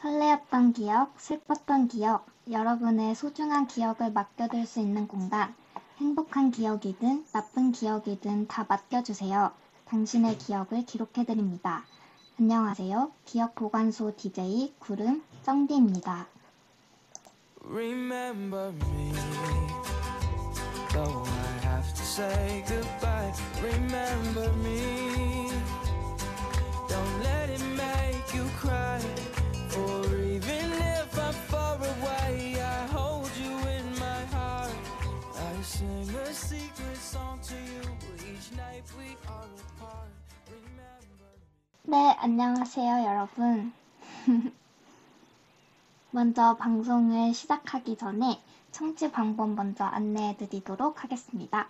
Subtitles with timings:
[0.00, 5.52] 설레었던 기억, 슬펐던 기억, 여러분의 소중한 기억을 맡겨둘 수 있는 공간.
[5.96, 9.50] 행복한 기억이든 나쁜 기억이든 다 맡겨주세요.
[9.86, 11.84] 당신의 기억을 기록해드립니다.
[12.38, 13.10] 안녕하세요.
[13.24, 16.28] 기억 보관소 DJ 구름 쩡디입니다.
[17.64, 19.12] Remember me,
[20.92, 23.32] though I have to say goodbye.
[23.60, 25.50] Remember me,
[26.88, 27.77] don't let it
[41.84, 43.72] 네, 안녕하세요, 여러분.
[46.10, 51.68] 먼저 방송을 시작하기 전에 청취 방법 먼저 안내해 드리도록 하겠습니다.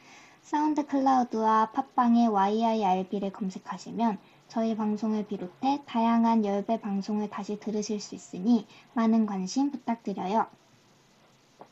[0.42, 9.28] SoundCloud와 팟빵의 yirb를 검색하시면 저희 방송을 비롯해 다양한 열배 방송을 다시 들으실 수 있으니 많은
[9.28, 10.48] 관심 부탁드려요.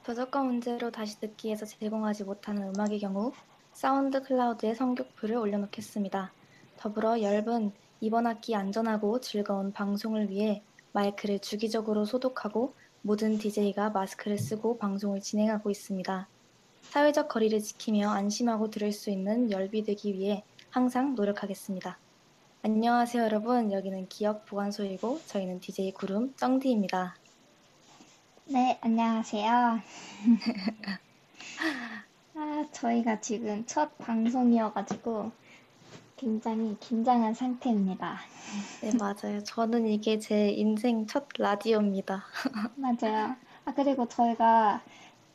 [0.05, 3.31] 저작권 문제로 다시 듣기에서 제공하지 못하는 음악의 경우
[3.75, 6.31] 사운드 클라우드에 선곡표를 올려놓겠습니다.
[6.77, 14.77] 더불어 열분 이번 학기 안전하고 즐거운 방송을 위해 마이크를 주기적으로 소독하고 모든 DJ가 마스크를 쓰고
[14.77, 16.27] 방송을 진행하고 있습니다.
[16.83, 21.97] 사회적 거리를 지키며 안심하고 들을 수 있는 열비 되기 위해 항상 노력하겠습니다.
[22.63, 27.15] 안녕하세요 여러분 여기는 기억 보관소이고 저희는 DJ 구름 쩡디입니다.
[28.45, 29.79] 네, 안녕하세요.
[32.35, 35.31] 아, 저희가 지금 첫 방송이어가지고
[36.17, 38.19] 굉장히 긴장한 상태입니다.
[38.81, 42.23] 네 맞아요 저는 이게 제 인생 첫 라디오입니다.
[42.75, 43.35] 맞아요.
[43.65, 44.81] 아, 그리고 저희가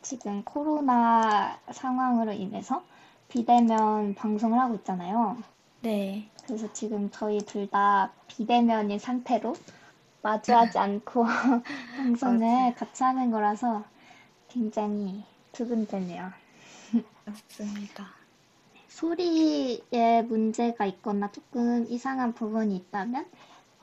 [0.03, 2.83] 지금 코로나 상황으로 인해서
[3.29, 5.37] 비대면 방송을 하고 있잖아요.
[5.83, 9.55] 네 그래서 지금 저희 둘 다 비대면인 상태로
[10.23, 11.25] 마주하지 않고
[11.97, 12.75] 방송을.
[12.75, 13.85] 같이 하는 거라서
[14.49, 16.31] 굉장히 두근대네요.
[17.25, 18.20] 맞습니다.
[18.91, 23.25] 소리에 문제가 있거나 조금 이상한 부분이 있다면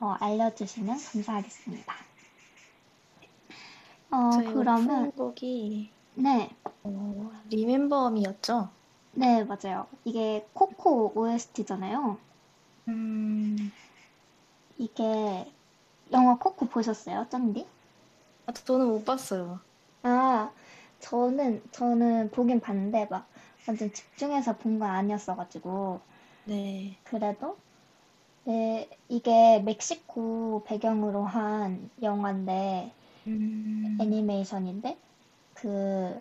[0.00, 1.94] 어, 알려주시면 감사하겠습니다.
[4.10, 6.50] 어, 저희 그러면 오프닝곡이 네,
[6.84, 8.68] 어, 리멤버미였죠?
[9.12, 9.86] 네 맞아요.
[10.04, 12.18] 이게 코코 OST잖아요.
[12.88, 13.72] 음,
[14.76, 15.50] 이게
[16.12, 17.66] 영화 코코 보셨어요, 쩐디?
[18.46, 19.60] 아, 저는 못 봤어요.
[20.02, 20.50] 아,
[21.00, 23.26] 저는 저는 보긴 봤는데 막
[23.66, 26.00] 완전 집중해서 본 건 아니었어가지고.
[26.44, 27.56] 네, 그래도
[28.44, 32.92] 네, 이게 멕시코 배경으로 한 영화인데
[33.26, 34.96] 음, 애니메이션인데
[35.54, 36.20] 그,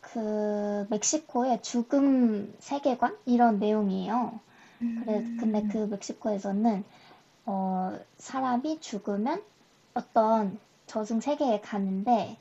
[0.00, 3.16] 그 멕시코의 죽음 세계관?
[3.26, 4.40] 이런 내용이에요.
[4.94, 6.84] 그래, 근데 그 멕시코에서는
[7.46, 9.42] 어, 사람이 죽으면
[9.94, 12.38] 어떤 저승 세계에 가는데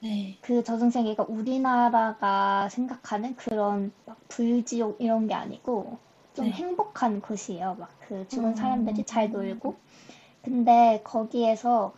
[0.00, 5.98] 네, 그 저승 세계가 우리나라가 생각하는 그런 막 불지옥 이런 게 아니고
[6.34, 6.52] 좀 네.
[6.52, 7.76] 행복한 곳이에요.
[7.78, 8.54] 막 그 죽은 음.
[8.56, 9.76] 사람들이 잘 놀고.
[10.42, 11.94] 근데 거기에서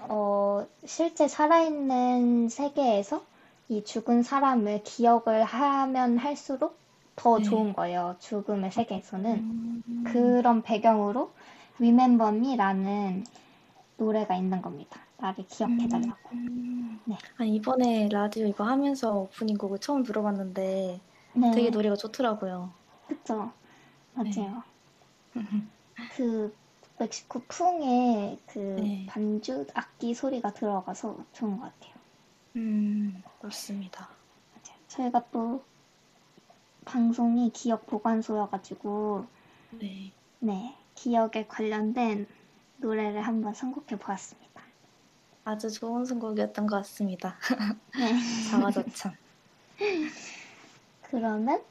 [0.00, 3.24] 어, 실제 살아있는 세계에서
[3.68, 6.78] 이 죽은 사람을 기억을 하면 할수록
[7.16, 7.44] 더 네.
[7.44, 8.16] 좋은 거예요.
[8.20, 9.32] 죽음의 세계에서는.
[9.32, 11.32] 음, 그런 배경으로
[11.78, 13.24] Remember Me라는
[13.96, 15.03] 노래가 있는 겁니다.
[15.18, 16.30] 나를 기억해달라고.
[16.32, 17.00] 음.
[17.04, 17.16] 네.
[17.38, 21.00] 아, 이번에 라디오 이거 하면서 오프닝 곡을 처음 들어봤는데
[21.34, 22.72] 네, 되게 노래가 좋더라고요.
[23.08, 23.52] 그쵸.
[24.14, 24.62] 맞아요.
[25.34, 25.42] 네.
[26.16, 26.54] 그
[26.98, 29.06] 멕시코 풍의 그 네.
[29.08, 31.94] 반주 악기 소리가 들어가서 좋은 것 같아요.
[32.56, 34.08] 음, 맞습니다.
[34.52, 34.78] 맞아요.
[34.88, 35.62] 저희가 또
[36.84, 39.26] 방송이 기억 보관소여가지고
[39.72, 42.26] 네, 네, 기억에 관련된
[42.76, 44.43] 노래를 한번 선곡해 보았습니다.
[45.44, 47.36] 아주 좋은 선곡이었던 것 같습니다.
[47.96, 48.14] 네.
[48.50, 49.16] 자화자찬.
[51.02, 51.62] 그러면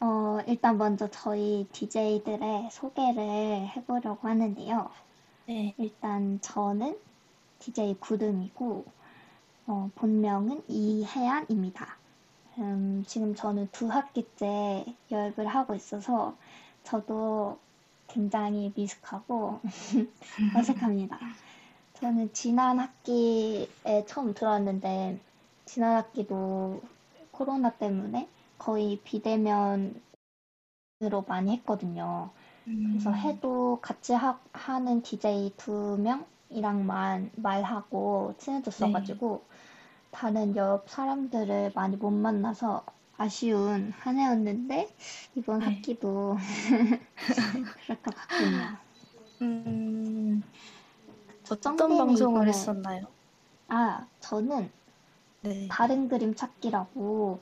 [0.00, 4.90] 어, 일단 먼저 저희 DJ들의 소개를 해보려고 하는데요.
[5.46, 6.96] 네, 일단 저는
[7.58, 8.84] DJ 구름이고
[9.66, 11.96] 어, 본명은 이혜안입니다.
[12.58, 16.36] 음, 지금 저는 두 학기째 열을 하고 있어서
[16.84, 17.58] 저도
[18.08, 19.60] 굉장히 미숙하고
[20.56, 21.18] 어색합니다.
[22.04, 25.18] 저는 지난 학기에 처음 들어왔는데
[25.64, 26.82] 지난 학기도
[27.30, 28.28] 코로나 때문에
[28.58, 30.02] 거의 비대면으로
[31.26, 32.28] 많이 했거든요.
[32.90, 33.14] 그래서 음.
[33.14, 35.98] 해도 같이 하, 하는 DJ 두
[36.50, 39.42] 명이랑만 말하고 친해졌어가지고
[40.10, 42.84] 다른 옆 사람들을 많이 못 만나서
[43.16, 44.94] 아쉬운 한 해였는데
[45.36, 45.66] 이번 네.
[45.66, 46.36] 학기도
[48.02, 48.76] 것 같군요.
[49.40, 50.42] 음,
[51.50, 53.04] 어떤 방송을 이번에- 했었나요?
[53.68, 54.70] 아, 저는
[55.42, 55.68] 네.
[55.70, 57.38] 다른 그림 찾기라고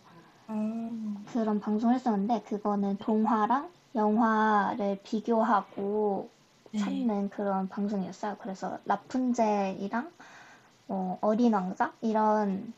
[0.49, 6.28] 음, 그런 방송을 했었는데 그거는 동화랑 영화를 비교하고
[6.72, 6.78] 네.
[6.81, 8.37] 찾는 그런 방송이었어요.
[8.40, 10.10] 그래서 라푼젤이랑
[10.88, 12.72] 어, 어린 왕자 이런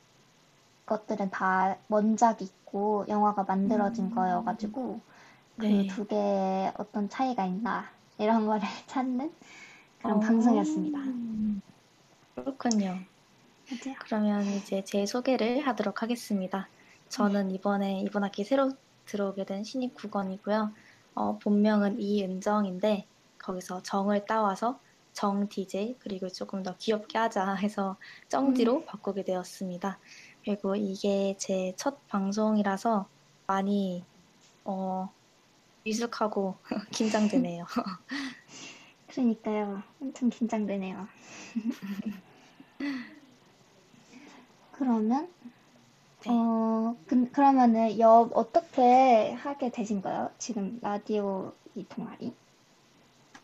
[0.87, 4.15] 것들은 다 원작 있고 영화가 만들어진 음.
[4.15, 5.01] 거여가지고
[5.57, 5.87] 네.
[5.87, 7.85] 그두 개의 어떤 차이가 있나
[8.19, 9.33] 이런 거를 찾는
[10.05, 10.99] 그런 어, 방송이었습니다.
[12.35, 12.87] 그렇군요.
[12.89, 13.97] 맞아요.
[14.01, 16.69] 그러면 이제 제 소개를 하도록 하겠습니다.
[17.09, 18.71] 저는 이번에 이번 학기 새로
[19.07, 20.73] 들어오게 된 신입 국원이고요.
[21.15, 23.07] 어, 본명은 이은정인데
[23.39, 24.79] 거기서 정을 따와서
[25.15, 27.97] 정 DJ 그리고 조금 더 귀엽게 하자 해서
[28.29, 29.99] 정디로 바꾸게 되었습니다.
[30.45, 33.09] 그리고 이게 제 첫 방송이라서
[33.47, 34.05] 많이
[34.65, 35.11] 어,
[35.85, 36.57] 미숙하고
[36.93, 37.65] 긴장되네요.
[39.15, 39.83] 그러니까요.
[40.01, 41.07] 엄청 긴장되네요.
[44.73, 45.29] 그러면
[46.25, 46.31] 네.
[46.31, 50.31] 어 그, 그러면은 옆 어떻게 하게 되신 거예요?
[50.39, 52.35] 지금 라디오 이 동아리?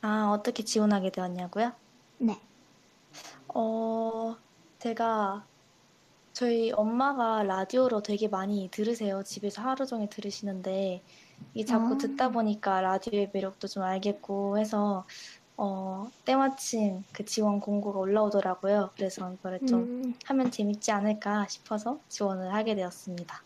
[0.03, 1.73] 아, 어떻게 지원하게 되었냐고요?
[2.19, 2.41] 네.
[3.49, 4.37] 어,
[4.79, 5.45] 제가
[6.33, 9.23] 저희 엄마가 라디오로 되게 많이 들으세요.
[9.23, 11.03] 집에서 하루 종일 들으시는데
[11.55, 11.99] 이 자꾸 아.
[11.99, 15.07] 듣다 보니까 라디오의 매력도 좀 알겠고 해서
[15.62, 18.93] 어, 때마침 그 지원 공고가 올라오더라고요.
[18.97, 23.43] 그래서 이거를 좀 음, 하면 재밌지 않을까 싶어서 지원을 하게 되었습니다.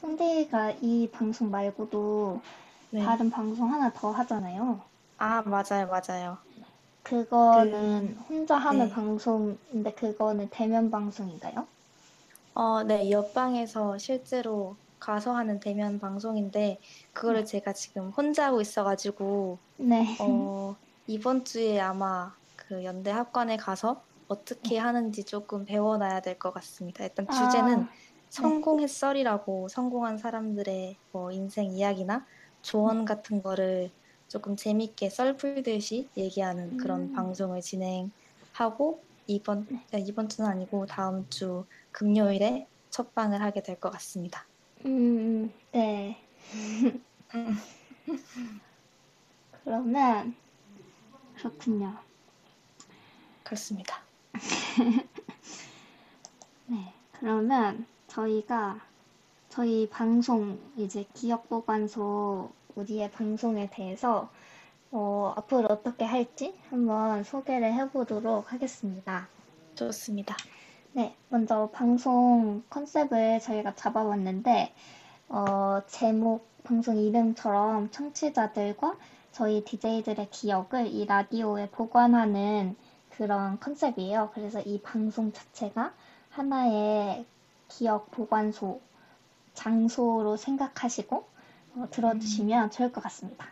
[0.00, 2.40] 성대가 이 방송 말고도
[2.90, 3.02] 네.
[3.02, 4.80] 다른 방송 하나 더 하잖아요.
[5.18, 6.38] 아, 맞아요, 맞아요.
[7.02, 8.94] 그거는 혼자 하는 네.
[8.94, 11.66] 방송인데 그거는 대면 방송인가요?
[12.54, 16.78] 어, 네, 옆방에서 실제로 가서 하는 대면 방송인데
[17.12, 20.16] 그거를 제가 지금 혼자 하고 있어가지고 네.
[20.20, 20.76] 어,
[21.06, 27.04] 이번 주에 아마 그 연대 학관에 가서 어떻게 하는지 조금 배워놔야 될 것 같습니다.
[27.04, 27.86] 일단 아, 주제는
[28.30, 32.26] 성공의 썰이라고 성공한 사람들의 뭐 인생 이야기나
[32.62, 33.90] 조언 같은 거를
[34.28, 37.12] 조금 재밌게 썰 풀듯이 얘기하는 그런 음.
[37.12, 43.90] 방송을 진행하고 이번 아, 이번 주는 아니고 다음 주 금요일에 첫 방을 하게 될 것
[43.90, 44.48] 같습니다.
[44.86, 46.16] 음, 네.
[47.34, 47.56] 음.
[49.64, 50.34] 그러면
[51.42, 51.92] 그렇군요.
[53.42, 53.96] 그렇습니다.
[56.66, 56.94] 네.
[57.18, 58.80] 그러면 저희가
[59.48, 64.30] 저희 방송 이제 기억보관소 우리의 방송에 대해서
[64.92, 69.26] 어, 앞으로 어떻게 할지 한번 소개를 해보도록 하겠습니다.
[69.74, 70.36] 좋습니다.
[70.92, 74.72] 네, 먼저 방송 컨셉을 저희가 잡아봤는데,
[75.28, 78.96] 어, 제목, 방송 이름처럼 청취자들과
[79.32, 82.76] 저희 DJ들의 기억을 이 라디오에 보관하는
[83.10, 84.30] 그런 컨셉이에요.
[84.34, 85.92] 그래서 이 방송 자체가
[86.30, 87.24] 하나의
[87.68, 88.80] 기억 보관소,
[89.54, 91.26] 장소로 생각하시고
[91.76, 93.46] 어, 들어주시면 좋을 것 같습니다.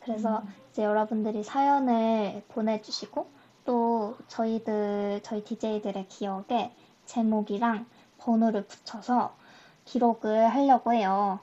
[0.00, 3.28] 그래서 이제 여러분들이 사연을 보내주시고
[3.66, 6.72] 또 저희들 저희 DJ들의 기억에
[7.04, 7.84] 제목이랑
[8.18, 9.34] 번호를 붙여서
[9.84, 11.40] 기록을 하려고 해요.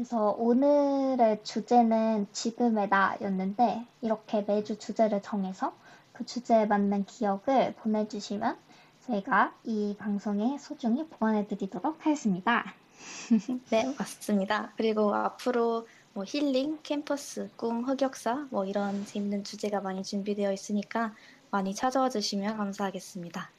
[0.00, 5.74] 그래서 오늘의 주제는 지금의 나였는데 이렇게 매주 주제를 정해서
[6.14, 8.56] 그 주제에 맞는 기억을 보내주시면
[9.04, 12.64] 저희가 이 방송에 소중히 보관해 드리도록 하겠습니다.
[13.68, 14.72] 네, 맞습니다.
[14.78, 21.14] 그리고 앞으로 뭐 힐링, 캠퍼스, 꿈, 흑역사 뭐 이런 재밌는 주제가 많이 준비되어 있으니까
[21.50, 23.50] 많이 찾아와 주시면 감사하겠습니다.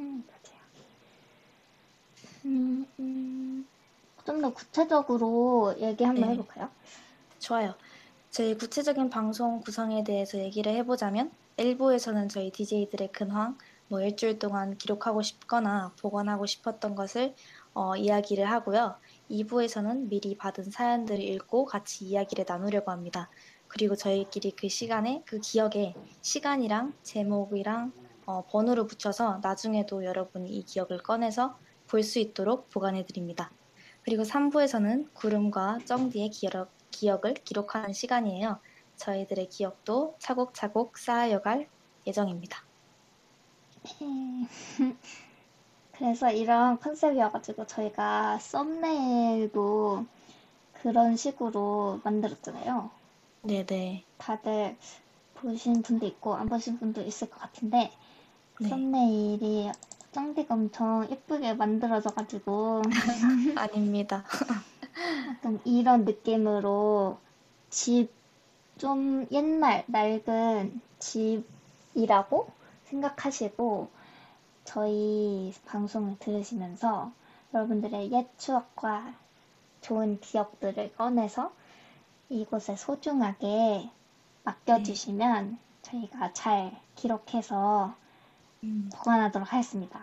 [0.00, 0.60] 음, 맞아요.
[2.46, 3.66] 음, 음,
[4.24, 6.32] 좀 더 구체적으로 얘기 한번 네.
[6.34, 6.70] 해볼까요?
[7.38, 7.74] 좋아요.
[8.30, 13.56] 저희 구체적인 방송 구성에 대해서 얘기를 해보자면 일부에서는 저희 DJ들의 근황,
[13.88, 17.34] 뭐 일주일 동안 기록하고 싶거나 보관하고 싶었던 것을
[17.74, 18.96] 어, 이야기를 하고요.
[19.30, 23.30] 2부에서는 미리 받은 사연들을 읽고 같이 이야기를 나누려고 합니다.
[23.68, 27.92] 그리고 저희끼리 그 시간에 그 기억에 시간이랑 제목이랑
[28.26, 33.50] 어, 번호를 붙여서 나중에도 여러분이 이 기억을 꺼내서 볼 수 있도록 보관해 드립니다.
[34.04, 38.58] 그리고 3부에서는 구름과 쩡디의 기억, 기억을 기록하는 시간이에요.
[38.96, 41.68] 저희들의 기억도 차곡차곡 쌓여갈
[42.06, 42.62] 예정입니다.
[45.92, 50.04] 그래서 이런 컨셉이어가지고 저희가 썸네일도
[50.74, 52.90] 그런 식으로 만들었잖아요.
[53.42, 54.04] 네네.
[54.18, 54.76] 다들
[55.34, 57.90] 보신 분도 있고 안 보신 분도 있을 것 같은데
[58.60, 58.68] 네.
[58.68, 59.70] 썸네일이
[60.14, 62.82] 짱디가 엄청 예쁘게 만들어져가지고
[63.56, 64.22] 아닙니다.
[65.28, 67.18] 약간 이런 느낌으로
[67.68, 68.10] 집,
[68.78, 72.48] 좀 옛날 낡은 집이라고
[72.84, 73.88] 생각하시고
[74.62, 77.10] 저희 방송을 들으시면서
[77.52, 79.14] 여러분들의 옛 추억과
[79.80, 81.52] 좋은 기억들을 꺼내서
[82.28, 83.90] 이곳에 소중하게
[84.44, 87.94] 맡겨주시면 저희가 잘 기록해서
[88.64, 90.00] 음, 보관하도록 하겠습니다.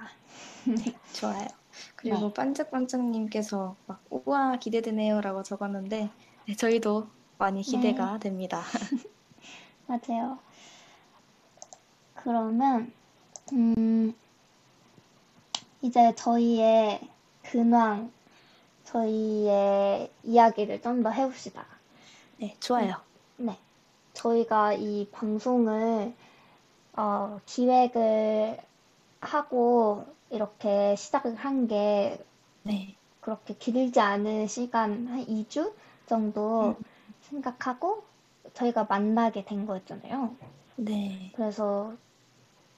[1.14, 1.48] 좋아요.
[1.96, 2.34] 그리고 네.
[2.34, 6.10] 반짝반짝님께서 막 우와 기대되네요라고 적었는데
[6.48, 8.62] 네, 저희도 많이 기대가 됩니다.
[9.88, 10.38] 맞아요.
[12.16, 12.94] 그러면,
[13.54, 14.14] 음,
[15.82, 17.02] 이제 저희의
[17.44, 18.12] 근황,
[18.86, 21.66] 저희의 이야기를 좀 더 해봅시다.
[22.38, 22.96] 네, 좋아요.
[23.38, 23.58] 네.
[24.14, 26.14] 저희가 이 방송을,
[26.94, 28.58] 어, 기획을
[29.22, 32.24] 하고 이렇게 시작을 한 게
[32.64, 32.96] 네.
[33.22, 35.74] 그렇게 길지 않은 시간, 한 2주
[36.06, 36.84] 정도 음.
[37.22, 38.04] 생각하고
[38.54, 40.36] 저희가 만나게 된 거였잖아요.
[40.76, 41.34] 네.
[41.34, 41.96] 그래서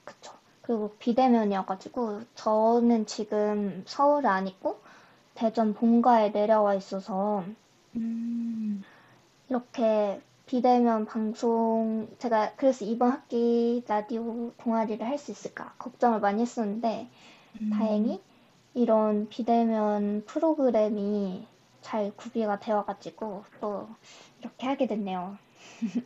[0.04, 0.32] 그쵸.
[0.62, 4.80] 그리고 비대면이어가지고 저는 지금 서울에 안 있고
[5.34, 7.44] 대전 본가에 내려와 있어서
[7.96, 8.84] 음,
[9.48, 17.10] 이렇게 비대면 방송 제가 그래서 이번 학기 라디오 동아리를 할 수 있을까 걱정을 많이 했었는데
[17.60, 18.22] 음, 다행히
[18.74, 21.48] 이런 비대면 프로그램이
[21.82, 23.88] 잘 구비가 되어가지고 또
[24.40, 25.38] 이렇게 하게 됐네요.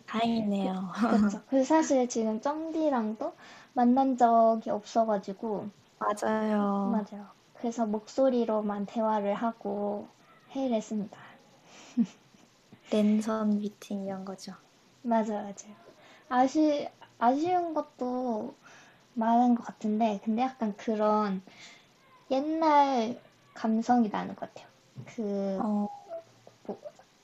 [0.06, 0.90] 다행이네요.
[1.06, 1.42] 그렇죠.
[1.48, 3.34] 그 사실 지금 쩡디랑도
[3.74, 6.64] 만난 적이 없어가지고 맞아요.
[6.82, 7.28] 맞아요.
[7.54, 10.08] 그래서 목소리로만 대화를 하고
[10.50, 11.18] 회의를 했습니다.
[12.90, 14.54] 랜선 미팅 이런 거죠.
[15.02, 15.76] 맞아요, 맞아요.
[16.28, 18.54] 아쉬 아쉬운 것도
[19.14, 21.42] 많은 것 같은데, 근데 약간 그런
[22.30, 23.20] 옛날
[23.54, 24.68] 감성이 나는 것 같아요.
[25.06, 25.88] 그 어,
[26.66, 26.80] 뭐,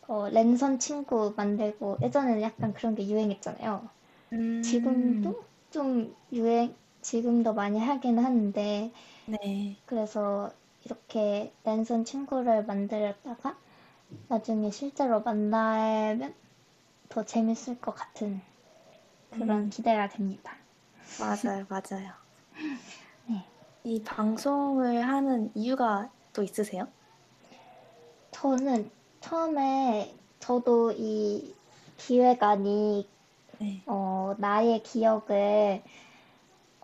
[0.08, 3.88] 어, 랜선 친구 만들고 예전에는 약간 그런 게 유행했잖아요.
[4.32, 8.92] 음, 지금도 좀 유행, 지금도 많이 하긴 하는데,
[9.26, 9.76] 네.
[9.86, 10.52] 그래서
[10.84, 13.56] 이렇게 랜선 친구를 만들었다가
[14.28, 16.34] 나중에 실제로 만나면
[17.08, 18.40] 더 재밌을 것 같은
[19.30, 19.70] 그런 음.
[19.70, 20.52] 기대가 됩니다.
[21.18, 22.12] 맞아요, 맞아요.
[23.28, 23.44] 네.
[23.84, 26.88] 이 방송을 하는 이유가 또 있으세요?
[28.30, 28.90] 저는
[29.20, 31.54] 처음에 저도 이
[31.96, 33.08] 기획안이
[33.58, 33.82] 네.
[33.86, 35.82] 어, 나의 기억을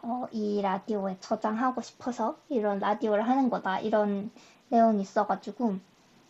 [0.02, 4.30] 어, 이 라디오에 저장하고 싶어서 이런 라디오를 하는 거다 이런
[4.68, 5.78] 내용이 있어가지고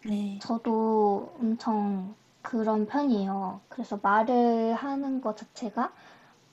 [0.04, 0.38] 네.
[0.40, 3.61] 저도 엄청 그런 편이에요.
[3.69, 5.92] 그래서 말을 하는 것 자체가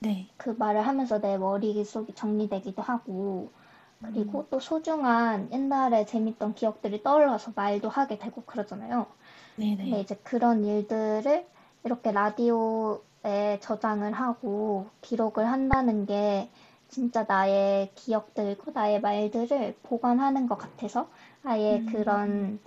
[0.00, 0.28] 네.
[0.36, 3.50] 그 말을 하면서 내 머릿속이 정리되기도 하고,
[4.02, 9.06] 그리고 또 소중한 옛날에 재밌던 기억들이 떠올라서 말도 하게 되고 그러잖아요.
[9.80, 10.00] 근데 네네.
[10.00, 11.46] 이제 그런 일들을
[11.84, 16.50] 이렇게 라디오에 저장을 하고 기록을 한다는 게
[16.88, 21.08] 진짜 나의 기억들과 나의 말들을 보관하는 것 같아서
[21.44, 21.86] 아예 음.
[21.90, 22.60] 그런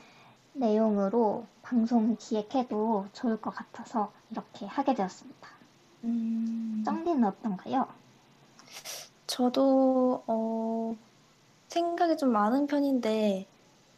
[0.53, 5.49] 내용으로 방송을 기획해도 좋을 것 같아서 이렇게 하게 되었습니다.
[6.03, 7.87] 음, 쩡디는 어떤가요?
[9.27, 10.95] 저도, 어,
[11.69, 13.47] 생각이 좀 많은 편인데,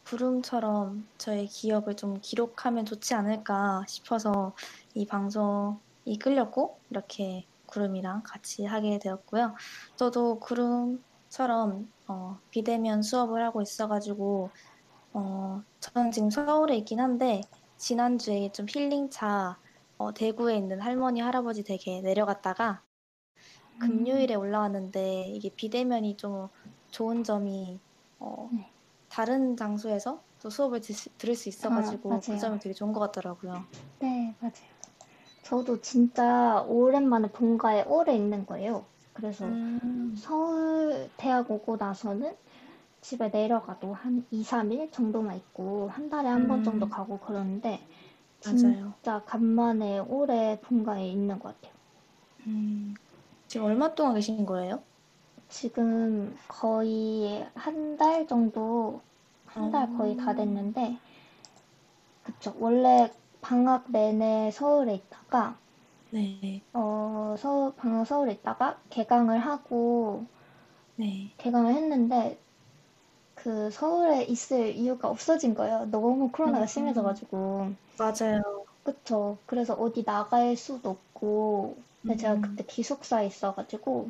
[0.06, 4.54] 구름처럼 저의 기억을 좀 기록하면 좋지 않을까 싶어서
[4.94, 9.56] 이 방송이 끌렸고, 이렇게 구름이랑 같이 하게 되었고요.
[9.96, 14.52] 저도 구름처럼, 어, 비대면 수업을 하고 있어가지고,
[15.14, 17.42] 어, 저는 지금 서울에 있긴 한데,
[17.76, 19.60] 지난주에 좀 힐링차,
[19.98, 22.82] 어, 대구에 있는 할머니, 할아버지 댁에 내려갔다가,
[23.80, 26.48] 금요일에 올라왔는데 이게 비대면이 좀
[26.92, 27.82] 좋은 점이
[28.20, 28.72] 어, 네.
[29.10, 32.38] 다른 장소에서 또 수업을 들, 들을 수 있어가지고 아, 그.
[32.38, 33.66] 점이 되게 좋은 것 같더라고요.
[34.00, 34.54] 네, 맞아요.
[35.44, 38.86] 저도 진짜 오랜만에 본가에 오래 있는 거예요.
[39.12, 42.38] 그래서 음, 서울 대학 오고 나서는
[43.04, 46.64] 집에 내려가도 한 2, 3일 정도만 있고 한 달에 한번 음.
[46.64, 47.88] 정도 가고 그러는데
[48.44, 48.94] 맞아요.
[49.00, 51.74] 진짜 간만에 오래 본가에 있는 것 같아요.
[52.48, 52.94] 음,
[53.48, 54.84] 지금 얼마 동안 계신 거예요?
[55.48, 59.02] 지금 거의 한 달 정도,
[59.46, 60.36] 한 달 거의 다 어.
[60.36, 61.00] 됐는데,
[62.24, 62.56] 그쵸.
[62.60, 65.58] 원래 방학 내내 서울에 있다가,
[66.12, 70.26] 네, 어, 서울, 방학 서울에 있다가 개강을 하고,
[70.96, 71.34] 네.
[71.38, 72.40] 개강을 했는데,
[73.44, 75.86] 그 서울에 있을 이유가 없어진 거예요.
[75.92, 76.66] 너무 코로나가 음.
[76.66, 77.76] 심해져가지고.
[77.98, 78.66] 맞아요.
[78.84, 79.38] 그쵸.
[79.46, 81.78] 그래서 어디 나갈 수도 없고.
[82.06, 82.42] 근데 제가 음.
[82.42, 84.10] 그때 기숙사에 있어가지고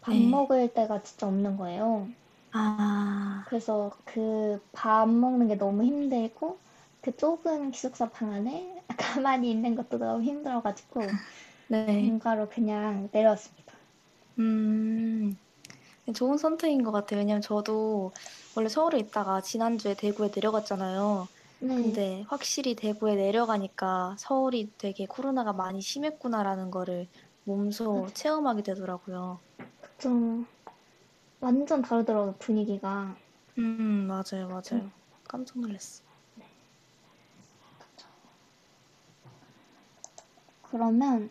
[0.00, 0.16] 밥 네.
[0.16, 2.08] 먹을 데가 진짜 없는 거예요.
[2.52, 6.58] 아, 그래서 그 밥 먹는 게 너무 힘들고
[7.00, 11.16] 그 좁은 기숙사 방 안에 가만히 있는 것도 너무 힘들어가지고
[11.68, 12.12] 네.
[12.16, 13.74] 본가로 그냥 내려왔습니다.
[14.38, 15.36] 음,
[16.14, 17.20] 좋은 선택인 것 같아요.
[17.20, 18.12] 왜냐면 저도
[18.54, 21.28] 원래 서울에 있다가 지난주에 대구에 내려갔잖아요.
[21.60, 21.74] 네.
[21.74, 27.08] 근데 확실히 대구에 내려가니까 서울이 되게 코로나가 많이 심했구나라는 거를
[27.44, 29.40] 몸소 체험하게 되더라고요.
[29.98, 30.46] 좀
[31.40, 33.16] 완전 다르더라고요, 분위기가.
[33.58, 34.90] 음, 맞아요, 맞아요.
[35.24, 36.02] 깜짝 놀랐어.
[40.62, 41.30] 그러면,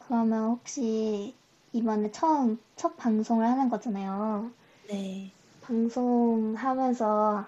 [0.00, 1.36] 그러면 혹시
[1.72, 4.50] 이번에 처음, 첫 방송을 하는 거잖아요.
[4.88, 5.32] 네.
[5.68, 7.46] 방송하면서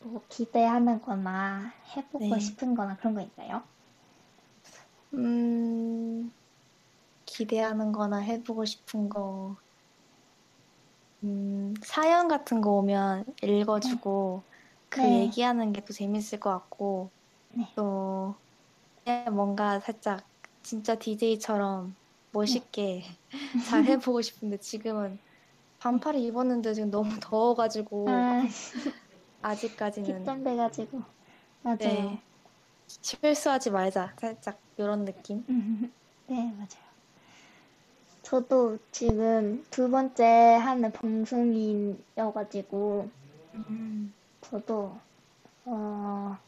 [0.00, 2.38] 뭐 기대하는 거나 해보고 네.
[2.38, 3.62] 싶은 거나 그런 거 있나요?
[5.14, 6.30] 음,
[7.26, 9.56] 기대하는 거나 해보고 싶은 거.
[11.24, 14.44] 음, 사연 같은 거 오면 읽어주고
[14.88, 15.12] 그 네.
[15.12, 17.12] 얘기하는 게 또 재밌을 것 같고
[17.48, 17.76] 네.
[17.76, 18.36] 또
[19.04, 20.28] 그냥 뭔가 살짝
[20.62, 21.96] 진짜 DJ처럼
[22.32, 23.04] 멋있게
[23.62, 25.20] 잘 해보고 싶은데 지금은
[25.82, 28.44] 반팔을 입었는데 지금 너무 더워가지고 아,
[29.42, 31.02] 아직까지는 뒷담돼가지고.
[31.62, 31.78] 맞아요.
[31.78, 32.22] 네.
[32.86, 35.44] 실수하지 말자 살짝 이런 느낌.
[36.28, 36.92] 네, 맞아요.
[38.22, 41.98] 저도 지금 두 번째 하는 방송인이어가지고,
[43.54, 44.96] 음, 저도,
[45.64, 46.38] 어,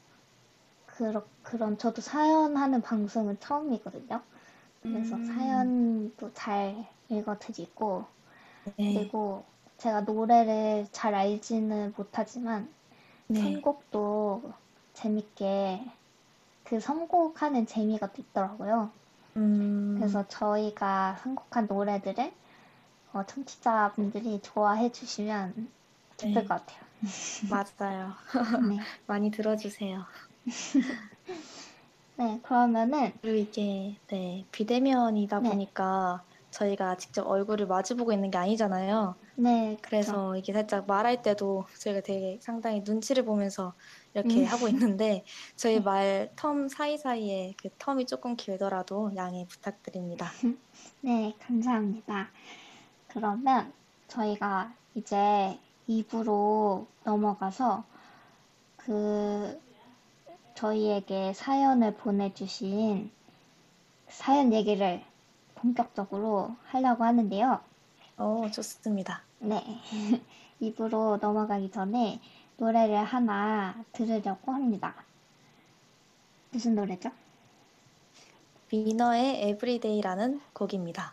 [0.86, 4.22] 그런, 그런, 저도 사연하는 방송은 처음이거든요.
[4.82, 5.26] 그래서 음.
[5.26, 8.13] 사연도 잘 읽어드리고,
[8.76, 8.94] 네.
[8.94, 9.44] 그리고
[9.78, 12.68] 제가 노래를 잘 알지는 못하지만,
[13.26, 13.40] 네.
[13.40, 14.52] 선곡도
[14.94, 15.85] 재밌게,
[16.64, 18.90] 그 선곡하는 재미가 또 있더라고요.
[19.37, 22.32] 음, 그래서 저희가 선곡한 노래들을
[23.12, 25.69] 어, 청취자분들이 좋아해 주시면
[26.17, 26.49] 기쁠 네.
[26.49, 26.84] 것 같아요.
[27.50, 28.12] 맞아요.
[28.69, 28.78] 네.
[29.06, 30.04] 많이 들어주세요.
[32.17, 35.49] 네, 그러면은, 그리고 이게 네, 비대면이다 네.
[35.50, 36.23] 보니까
[36.54, 39.17] 저희가 직접 얼굴을 마주보고 있는 게 아니잖아요.
[39.34, 39.76] 네.
[39.82, 43.75] 그래서 이게 살짝 말할 때도 저희가 되게 상당히 눈치를 보면서
[44.14, 44.45] 이렇게 음.
[44.45, 45.25] 하고 있는데
[45.56, 50.30] 저희 말 텀 사이사이에 그 텀이 조금 길더라도 양해 부탁드립니다.
[51.02, 52.28] 네, 감사합니다.
[53.08, 53.73] 그러면
[54.06, 57.84] 저희가 이제 2부로 넘어가서
[58.76, 59.60] 그
[60.54, 63.10] 저희에게 사연을 보내주신
[64.08, 65.02] 사연 얘기를
[65.56, 67.60] 본격적으로 하려고 하는데요.
[68.17, 69.23] 어, 좋습니다.
[69.38, 69.62] 네.
[70.60, 72.21] 2부로 넘어가기 전에
[72.56, 74.95] 노래를 하나 들으려고 합니다.
[76.50, 77.10] 무슨 노래죠?
[78.71, 81.12] 위너의 Everyday라는 곡입니다.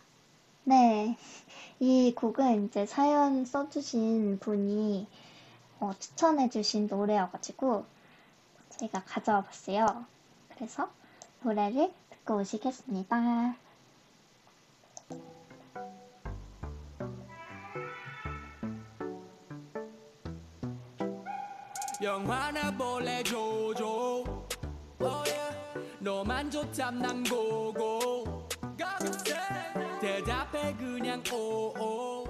[0.64, 1.16] 네.
[1.80, 5.06] 이 곡은 이제 사연 써주신 분이
[5.80, 7.84] 어, 추천해주신 노래여가지고
[8.70, 10.06] 제가 가져와 봤어요.
[10.54, 10.88] 그래서
[11.42, 13.56] 노래를 듣고 오시겠습니다.
[22.02, 24.24] 영화나 볼래 조조
[25.00, 25.94] oh yeah.
[26.00, 28.48] 너만 좋담 난 고고
[30.00, 32.24] 대답해 그냥 오오.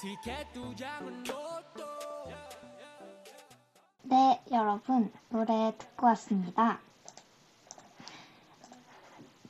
[0.00, 1.84] 티켓 두 장은 로또
[4.02, 6.80] 네, 여러분, 노래 듣고 왔습니다.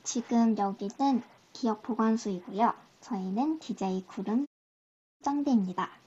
[0.03, 2.71] 지금 여기는 기억 보관소이고요.
[3.01, 4.45] 저희는 DJ 구름
[5.23, 6.02] 짱디입니다.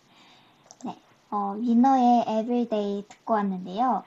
[1.37, 4.05] 네, 어, 위너의 Everyday 듣고 왔는데요.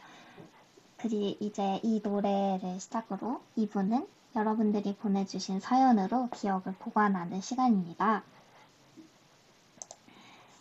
[0.97, 8.23] 그리 이제 이 노래를 시작으로 2부는 여러분들이 보내주신 사연으로 기억을 보관하는 시간입니다.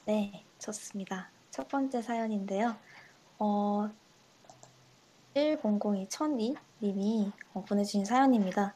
[0.05, 1.31] 네, 좋습니다.
[1.51, 2.77] 첫 번째 사연인데요.
[3.39, 3.89] 어,
[5.35, 8.75] 1002 천이 님이 어, 보내주신 사연입니다.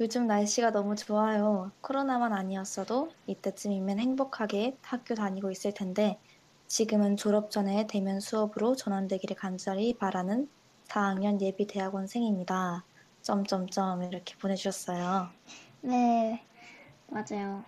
[0.00, 1.70] 요즘 날씨가 너무 좋아요.
[1.82, 6.18] 코로나만 아니었어도 이때쯤이면 행복하게 학교 다니고 있을 텐데
[6.68, 10.48] 지금은 졸업 전에 대면 수업으로 전환되기를 간절히 바라는
[10.88, 12.84] 4학년 예비 대학원생입니다.
[13.22, 15.28] 점점점 이렇게 보내주셨어요.
[15.82, 16.44] 네,
[17.08, 17.64] 맞아요.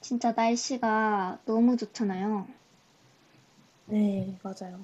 [0.00, 2.46] 진짜 날씨가 너무 좋잖아요.
[3.86, 4.80] 네, 맞아요.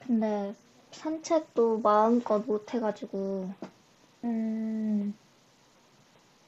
[0.00, 0.54] 근데
[0.92, 3.50] 산책도 마음껏 못 해가지고,
[4.24, 5.14] 음,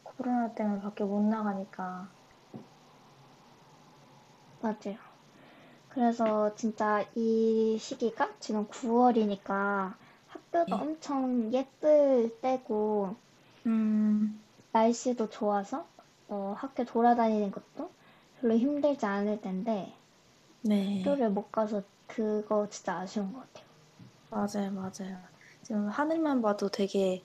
[0.03, 2.09] 코로나 때문에 밖에 못 나가니까
[4.65, 4.99] 맞아요.
[5.89, 9.97] 그래서 진짜 이 시기가 지금 9월이니까
[10.29, 10.77] 학교가 네.
[10.77, 13.17] 엄청 예쁠 때고
[13.67, 15.89] 음, 날씨도 좋아서
[16.29, 17.91] 어, 학교 돌아다니는 것도
[18.39, 19.95] 별로 힘들지 않을 텐데
[20.63, 21.17] 네.
[21.17, 23.67] 학교를 못 가서 그거 진짜 아쉬운 것 같아요.
[24.29, 25.27] 맞아요, 맞아요.
[25.63, 27.25] 지금 하늘만 봐도 되게,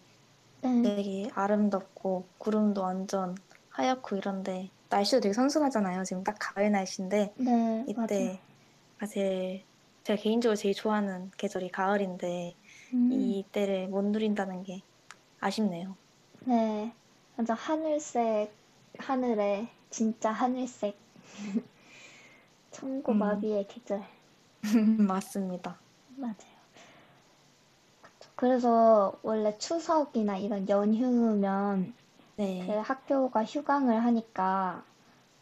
[0.62, 3.36] 네, 되게 아름답고, 구름도 완전
[3.70, 6.04] 하얗고 이런데, 날씨도 되게 선선하잖아요.
[6.04, 8.08] 지금 딱 가을 날씨인데, 네, 맞아요.
[8.08, 9.64] 이때가 제일,
[10.04, 12.56] 제가 개인적으로 제일 좋아하는 계절이 가을인데,
[12.94, 14.82] 음, 이때를 못 누린다는 게
[15.40, 15.96] 아쉽네요.
[16.46, 16.92] 네,
[17.38, 18.52] 완전 하늘색
[18.98, 20.98] 하늘에 진짜 하늘색
[22.72, 23.18] 천고 음.
[23.20, 24.04] 마비의 계절
[24.98, 25.80] 맞습니다.
[26.18, 26.60] 맞아요.
[28.36, 31.94] 그래서 원래 추석이나 이런 연휴면
[32.60, 32.80] 그 네.
[32.80, 34.84] 학교가 휴강을 하니까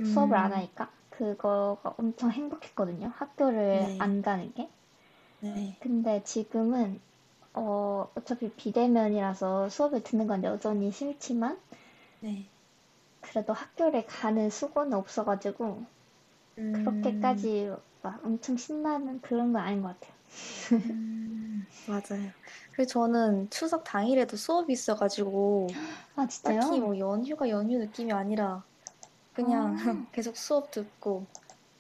[0.03, 3.12] 수업을 안 음, 하니까 그거가 엄청 행복했거든요.
[3.15, 3.91] 학교를 네.
[3.99, 4.69] 안 가는 게.
[5.39, 5.77] 네.
[5.79, 7.01] 근데 지금은
[7.53, 11.60] 어, 어차피 비대면이라서 수업을 듣는 건 여전히 싫지만
[12.19, 12.49] 네.
[13.21, 15.86] 그래도 학교를 가는 수고는 없어가지고
[16.57, 20.16] 음, 그렇게까지 막 엄청 신나는 그런 건 아닌 것 같아요.
[20.84, 22.32] 음, 맞아요.
[22.74, 25.68] 그리고 저는 추석 당일에도 수업이 있어가지고,
[26.16, 26.60] 아, 진짜요?
[26.60, 28.63] 딱히 뭐 연휴가 연휴 느낌이 아니라,
[29.34, 30.08] 그냥 아.
[30.13, 31.28] 계속 수업 듣고,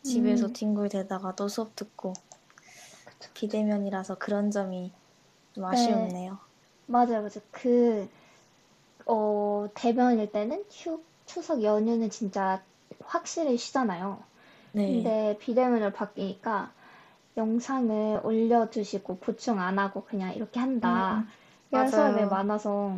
[0.03, 0.53] 집에서 음.
[0.53, 2.13] 뒹굴대다가 또 수업 듣고,
[3.05, 3.29] 그쵸.
[3.33, 4.91] 비대면이라서 그런 점이
[5.53, 5.73] 좀 네.
[5.73, 6.39] 아쉬웠네요.
[6.87, 7.41] 맞아요, 맞아요.
[7.51, 8.09] 그,
[9.05, 12.63] 어, 대면일 때는 휴, 추석 연휴는 진짜
[13.03, 14.23] 확실히 쉬잖아요.
[14.73, 15.03] 네.
[15.03, 16.73] 근데 비대면으로 바뀌니까
[17.37, 21.25] 영상을 올려주시고 보충 안 하고 그냥 이렇게 한다.
[21.25, 21.27] 음,
[21.71, 22.27] 이런 수업이 맞아요.
[22.27, 22.97] 많아서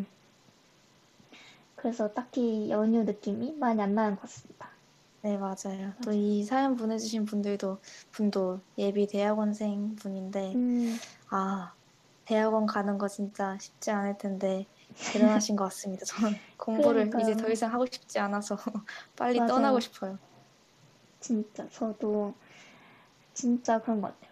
[1.76, 4.70] 그래서 딱히 연휴 느낌이 많이 안 나는 것 같습니다.
[5.22, 5.94] 네, 맞아요.
[6.02, 11.00] 또 이 사연 보내주신 분들도, 분도 예비 대학원생 분인데, 음,
[11.30, 11.76] 아,
[12.26, 14.68] 대학원 가는 거 진짜 쉽지 않을 텐데
[15.08, 16.06] 대단하신 것 같습니다.
[16.06, 17.36] 저는 공부를 이제 그러니까요.
[17.36, 18.56] 더 이상 하고 싶지 않아서
[19.16, 19.48] 빨리 맞아요.
[19.48, 20.20] 떠나고 싶어요.
[21.20, 22.34] 진짜 저도
[23.34, 24.29] 진짜 그런 것 같아요.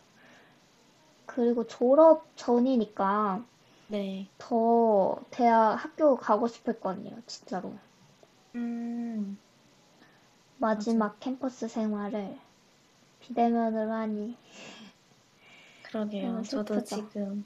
[1.28, 3.46] 그리고 졸업 전이니까
[3.88, 4.28] 네.
[4.40, 7.74] 더 대학 학교 가고 싶었거든요, 진짜로.
[8.56, 9.38] 음,
[10.58, 12.38] 마지막 캠퍼스 생활을
[13.22, 14.38] 비대면으로 하니
[15.84, 16.44] 그러게요.
[16.48, 16.82] 저도.
[16.82, 17.46] 지금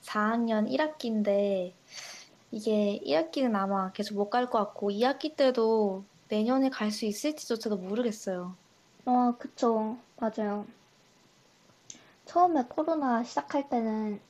[0.00, 1.74] 4학년 1학기인데
[2.50, 8.56] 이게 1학기는 아마 계속 못 갈 것 같고 2학기 때도 내년에 갈 수 있을지조차도 모르겠어요.
[9.04, 9.98] 아, 그쵸.
[10.16, 10.66] 맞아요.
[12.30, 14.20] 처음에 코로나 시작할 때는,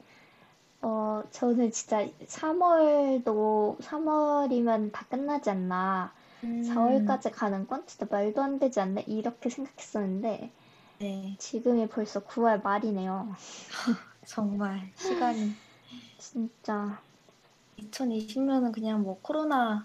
[0.80, 6.10] 어, 저는 진짜 3월도, 3월이면 다 끝나지 않나.
[6.42, 9.02] 음, 4월까지 가는 건 진짜 말도 안 되지 않나.
[9.02, 10.50] 이렇게 생각했었는데,
[10.98, 11.36] 네.
[11.38, 13.34] 지금이 벌써 9월 말이네요.
[14.24, 15.54] 정말 시간이
[16.16, 17.02] 진짜.
[17.80, 19.84] 2020년은 그냥 뭐 코로나만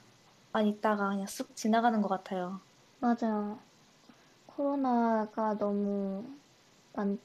[0.67, 2.62] 있다가 그냥 쑥 지나가는 것 같아요.
[3.01, 3.60] 맞아요.
[4.47, 6.23] 코로나가 너무
[6.93, 7.19] 많,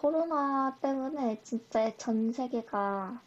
[0.00, 3.20] 코로나 때문에 진짜 전 세계가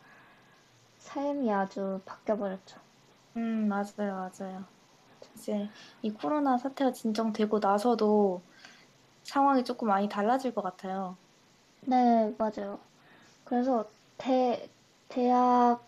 [0.97, 2.79] 삶이 아주 바뀌어버렸죠.
[3.37, 4.63] 음, 맞아요, 맞아요.
[5.35, 5.69] 이제
[6.01, 8.41] 이 코로나 사태가 진정되고 나서도
[9.23, 11.15] 상황이 조금 많이 달라질 것 같아요.
[11.81, 12.79] 네, 맞아요.
[13.45, 14.67] 그래서 대,
[15.09, 15.83] 대학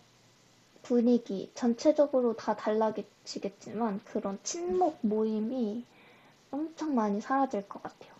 [0.82, 5.84] 분위기 전체적으로 다 달라지겠지만 그런 친목 모임이
[6.52, 8.15] 엄청 많이 사라질 것 같아요.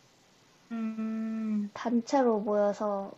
[0.71, 3.13] 음, 단체로 모여서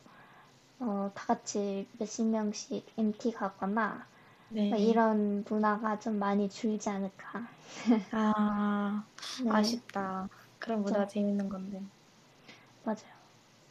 [0.81, 4.07] 어, 다 같이 몇십 명씩 MT 가거나
[4.49, 4.71] 네.
[4.71, 7.49] 뭐 이런 문화가 좀 많이 줄지 않을까.
[8.11, 10.29] 아, 네, 아쉽다.
[10.59, 11.09] 그런 문화가 그쵸.
[11.09, 11.83] 재밌는 건데.
[12.85, 13.19] 맞아요.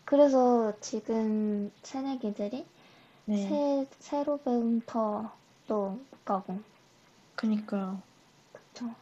[0.05, 2.65] 그래서 지금 새내기들이
[3.25, 3.59] 네.
[3.59, 5.29] 새, 새로 배움터도
[5.67, 6.59] 못 가고,
[7.35, 8.03] 그니까요.
[8.53, 8.93] 그쵸.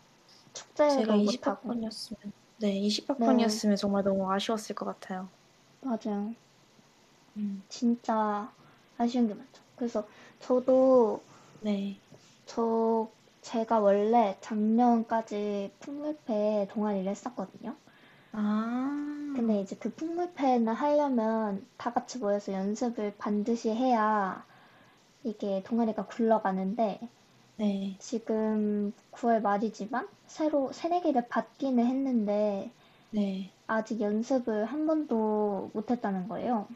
[0.87, 1.77] 제가 축제도 못 하고.
[1.77, 5.29] 20학번이었으면, 네, 20학번이었으면 정말 너무 아쉬웠을 것 같아요.
[5.81, 6.35] 맞아요.
[7.37, 8.51] 음, 진짜
[8.97, 9.61] 아쉬운 게 많죠.
[9.75, 10.07] 그래서
[10.39, 11.21] 저도
[11.61, 11.97] 네.
[12.45, 13.09] 저
[13.41, 17.75] 제가 원래 작년까지 풍물패 동아리를 했었거든요.
[18.31, 24.45] 아, 근데 이제 그 풍물패는 하려면 다 같이 모여서 연습을 반드시 해야
[25.23, 27.07] 이게 동아리가 굴러가는데
[27.57, 27.99] 네.
[27.99, 32.71] 지금 9월 말이지만 새로 새내기를 받기는 했는데
[33.09, 33.51] 네.
[33.67, 36.67] 아직 연습을 한 번도 못 했다는 거예요.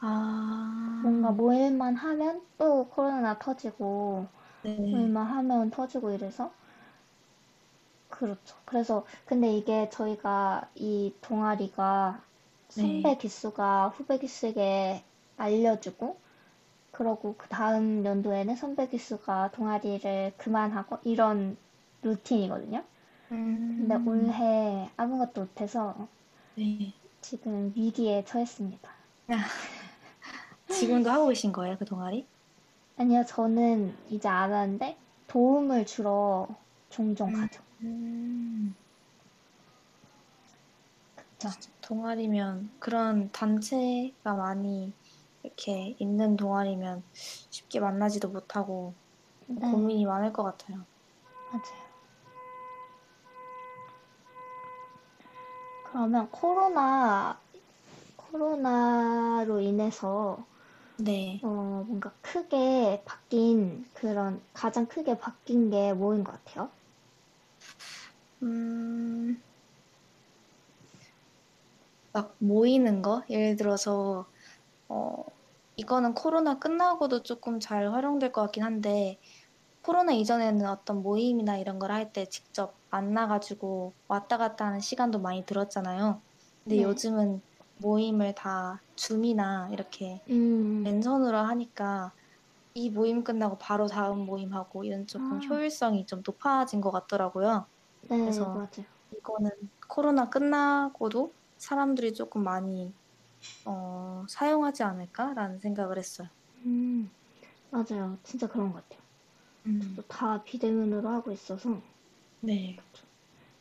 [0.00, 4.26] 아, 뭔가 모일만 하면 또 코로나 터지고
[4.62, 4.76] 네.
[4.90, 6.52] 모일만 하면 터지고 이래서
[8.08, 8.56] 그렇죠.
[8.64, 12.22] 그래서 근데 이게 저희가 이 동아리가
[12.68, 15.04] 선배 기수가 후배 기수에게
[15.36, 16.16] 알려주고,
[16.94, 21.58] 그러고 그 다음 연도에는 선배 기수가 동아리를 그만하고 이런
[22.02, 22.84] 루틴이거든요.
[23.78, 26.08] 근데 음, 올해 아무것도 못해서
[26.56, 26.94] 네.
[27.20, 28.88] 지금 위기에 처했습니다.
[30.68, 32.26] 지금도 하고 계신 거예요, 그 동아리?
[32.96, 34.96] 아니요, 저는 이제 안 하는데
[35.28, 36.48] 도움을 주러
[36.90, 37.32] 종종 음.
[37.32, 37.62] 가죠.
[37.82, 38.74] 음,
[41.16, 41.48] 그쵸?
[41.80, 44.92] 동아리면 그런 단체가 많이
[45.44, 48.94] 이렇게 있는 동아리면 쉽게 만나지도 못하고
[49.46, 50.86] 네, 고민이 많을 것 같아요.
[51.52, 51.84] 맞아요.
[55.84, 57.38] 그러면 코로나,
[58.16, 60.44] 코로나로 인해서
[60.98, 61.40] 네.
[61.42, 61.46] 어,
[61.86, 66.70] 뭔가 크게 바뀐 그런 가장 크게 바뀐 게 뭐인 것 같아요?
[68.42, 69.42] 음,
[72.12, 73.22] 막 모이는 거?
[73.28, 74.26] 예를 들어서,
[74.88, 75.24] 어,
[75.76, 79.20] 이거는 코로나 끝나고도 조금 잘 활용될 것 같긴 한데,
[79.82, 85.44] 코로나 이전에는 어떤 모임이나 이런 걸 할 때 직접 만나가지고 왔다 갔다 하는 시간도 많이
[85.46, 86.24] 들었잖아요.
[86.68, 86.82] 근데 네.
[86.82, 87.42] 요즘은
[87.78, 92.14] 모임을 다 줌이나 이렇게 음, 랜선으로 하니까
[92.74, 95.50] 이 모임 끝나고 바로 다음 모임하고 이런 조금 아.
[95.50, 97.70] 효율성이 좀 높아진 것 같더라고요.
[98.02, 98.86] 네, 그래서 맞아요.
[99.12, 99.50] 이거는
[99.88, 102.96] 코로나 끝나고도 사람들이 조금 많이
[103.64, 106.28] 어, 사용하지 않을까라는 생각을 했어요.
[106.66, 107.10] 음,
[107.70, 108.18] 맞아요.
[108.24, 109.04] 진짜 그런 것 같아요.
[109.66, 111.80] 음, 다 비대면으로 하고 있어서.
[112.40, 112.78] 네.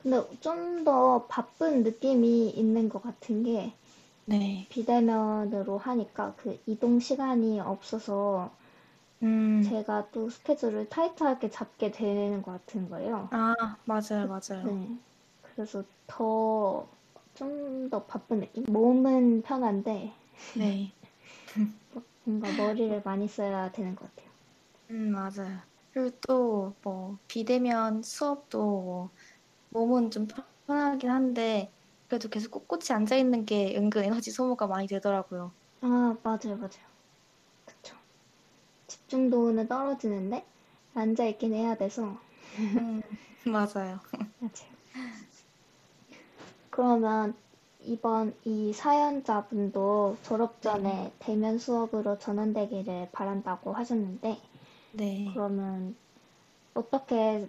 [0.03, 3.73] 근데 좀 더 바쁜 느낌이 있는 것 같은 게
[4.25, 4.67] 네.
[4.69, 8.51] 비대면으로 하니까 그 이동 시간이 없어서
[9.23, 13.31] 음, 제가 또 스케줄을 타이트하게 잡게 되는 것 같은 거예요.
[13.31, 14.71] 아, 맞아요, 맞아요.
[14.71, 14.97] 네.
[15.41, 16.87] 그래서 더,
[17.35, 18.63] 좀 더 바쁜 느낌?
[18.67, 20.13] 몸은 편한데
[20.53, 20.93] 네.
[22.25, 24.31] 뭔가 머리를 많이 써야 되는 것 같아요.
[24.89, 25.61] 음, 맞아요.
[25.91, 29.13] 그리고 또, 뭐, 비대면 수업도 뭐,
[29.69, 30.27] 몸은 좀
[30.67, 31.73] 편하긴 한데,
[32.07, 35.55] 그래도 계속 꿋꿋이 앉아 있는 게 은근 에너지 소모가 많이 되더라고요.
[35.81, 36.93] 아, 맞아요, 맞아요.
[37.65, 37.97] 그쵸.
[38.87, 40.45] 집중도는 떨어지는데
[40.95, 42.17] 앉아 있긴 해야 돼서
[42.57, 43.01] 음,
[43.45, 43.99] 맞아요.
[44.39, 44.73] 맞아요.
[46.73, 47.35] 그러면
[47.85, 54.37] 이번 이 사연자분도 졸업 전에 대면 수업으로 전환되기를 바란다고 하셨는데,
[54.93, 55.31] 네.
[55.31, 55.95] 그러면
[56.73, 57.47] 어떻게,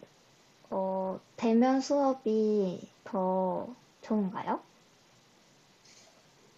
[0.68, 3.66] 어, 대면 수업이 더
[4.02, 4.60] 좋은가요?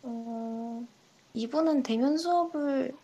[0.02, 0.84] 어,
[1.34, 2.96] 이분은 대면 수업을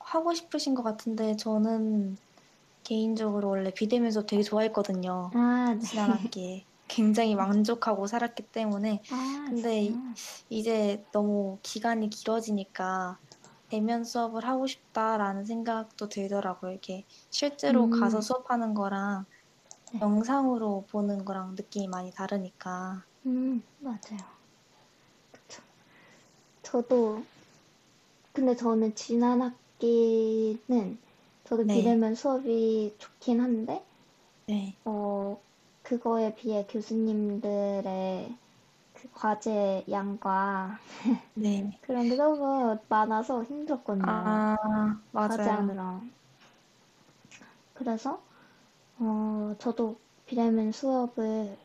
[0.00, 2.16] 하고 싶으신 것 같은데, 저는
[2.82, 5.30] 개인적으로 원래 비대면 수업 되게 좋아했거든요.
[5.34, 5.86] 아, 네.
[5.86, 6.64] 지난 학기에.
[6.88, 9.02] 굉장히 만족하고 살았기 때문에.
[9.10, 10.00] 아, 근데 이-?
[10.48, 13.20] 이제 너무 기간이 길어지니까
[13.68, 16.72] 대면 수업을 하고 싶다라는 생각도 들더라고요.
[16.72, 17.90] 이게 실제로 음.
[17.90, 19.26] 가서 수업하는 거랑
[19.92, 20.00] 네.
[20.00, 23.04] 영상으로 보는 거랑 느낌이 많이 다르니까.
[23.26, 24.36] 음, 맞아요.
[25.32, 25.62] 그쵸.
[26.62, 27.22] 저도,
[28.32, 30.98] 근데 저는 지난 학기는
[31.44, 31.74] 저도 네.
[31.74, 33.82] 비대면 수업이 좋긴 한데,
[34.46, 34.76] 네.
[34.84, 35.40] 어,
[35.86, 38.36] 그거에 비해 교수님들의
[38.92, 40.80] 그 과제 양과
[41.34, 41.78] 네.
[41.82, 44.10] 그런 게 너무 많아서 힘들었거든요.
[44.10, 44.56] 아,
[45.12, 45.28] 맞아요.
[45.28, 46.00] 과제하느라.
[47.74, 48.20] 그래서,
[48.98, 49.96] 어, 저도
[50.26, 51.56] 비대면 수업을,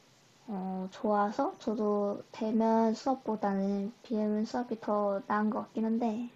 [0.45, 6.29] 어, 좋아서 저도 대면 수업보다는 비대면 수업이 더 나은 것 같긴 한데,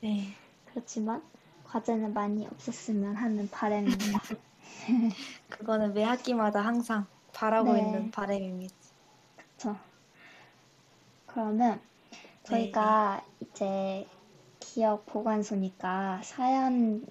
[0.00, 0.28] 네.
[0.70, 1.22] 그렇지만
[1.64, 4.20] 과제는 많이 없었으면 하는 바람입니다.
[5.50, 7.80] 그거는 매 학기마다 항상 바라고 네.
[7.80, 8.74] 있는 바람입니다.
[9.36, 9.76] 그쵸.
[11.26, 11.78] 그러면
[12.44, 14.06] 저희가 이제
[14.58, 17.06] 기억 보관소니까 사연,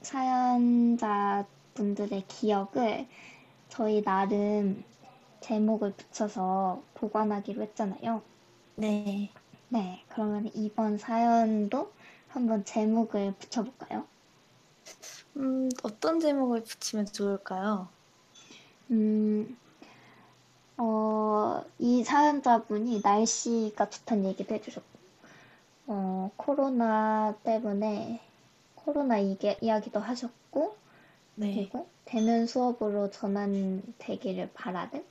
[0.00, 3.06] 사연자 분들의 기억을
[3.68, 4.82] 저희 나름
[5.40, 8.20] 제목을 붙여서 보관하기로 했잖아요.
[8.74, 9.30] 네.
[9.68, 11.92] 네, 그러면 이번 사연도
[12.28, 14.06] 한번 제목을 붙여볼까요?
[15.36, 17.88] 음, 어떤 제목을 붙이면 좋을까요?
[18.92, 19.56] 음,
[20.76, 24.86] 어, 이 사연자분이 날씨가 좋다는 얘기도 해주셨고,
[25.86, 28.20] 어, 코로나 때문에
[28.74, 30.76] 코로나 이게, 이야기도 하셨고,
[31.36, 31.54] 네.
[31.54, 35.02] 그리고 대면 수업으로 전환되기를 바라는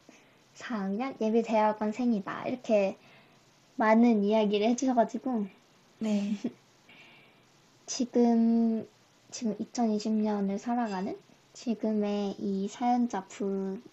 [0.56, 2.48] 4학년 예비 대학원생이다.
[2.48, 2.98] 이렇게
[3.78, 5.48] 많은 이야기를 해주셔가지고,
[6.00, 6.34] 네.
[7.88, 8.88] 지금,
[9.32, 11.18] 지금 2020년을 살아가는
[11.62, 13.84] 지금의 이 사연자 분이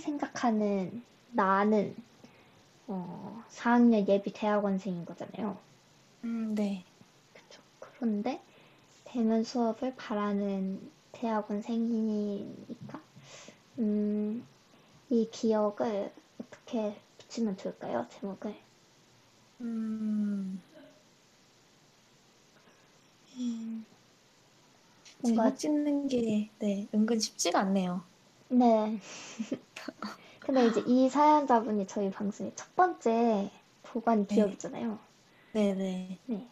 [0.00, 1.94] 생각하는 나는
[2.88, 5.56] 어, 4학년 예비 대학원생인 거잖아요.
[6.24, 6.84] 음, 네.
[7.32, 7.62] 그쵸.
[7.78, 8.42] 그런데
[9.04, 13.00] 대면 수업을 바라는 대학원생이니까,
[13.78, 14.44] 음,
[15.08, 18.08] 이 기억을 어떻게 붙이면 좋을까요?
[18.10, 18.56] 제목을.
[19.60, 20.60] 음,
[25.22, 28.02] 뭔가, 제목 짓는 게, 네, 은근 쉽지가 않네요.
[28.48, 28.98] 네.
[30.40, 33.50] 근데 이제 이 사연자분이 저희 방송의 첫 번째
[33.82, 34.36] 보관 네.
[34.36, 34.98] 기억이잖아요.
[35.52, 36.18] 네네.
[36.26, 36.46] 네.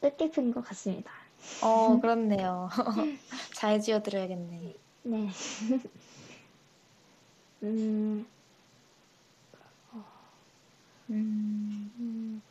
[0.00, 1.10] 뜻깊은 것 같습니다.
[1.62, 2.68] 어, 그렇네요.
[3.54, 4.74] 잘 지어드려야겠네.
[5.04, 5.28] 네.
[7.62, 8.26] 음,
[11.10, 12.42] 음, 음,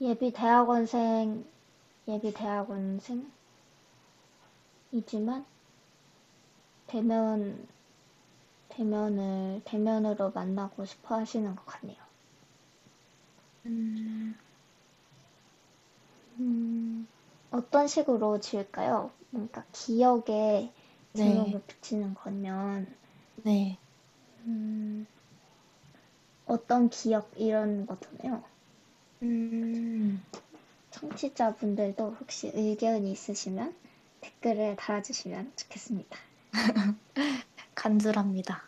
[0.00, 1.44] 예비 대학원생,
[2.08, 3.30] 예비 대학원생
[4.92, 5.44] 이지만
[6.86, 7.66] 대면,
[8.70, 11.96] 대면을, 대면으로 만나고 싶어 하시는 것 같네요.
[13.66, 14.34] 음,
[16.38, 17.06] 음,
[17.50, 19.10] 어떤 식으로 지을까요?
[19.30, 20.70] 뭔가 기억에
[21.12, 21.14] 네.
[21.14, 22.86] 제목을 붙이는 거면,
[23.44, 23.78] 네.
[24.46, 25.06] 음,
[26.46, 28.44] 어떤 기억 이런 거잖아요.
[29.22, 30.22] 음,
[30.92, 33.74] 청취자분들도 혹시 의견이 있으시면
[34.22, 36.18] 댓글을 달아주시면 좋겠습니다.
[37.74, 38.62] 간절합니다.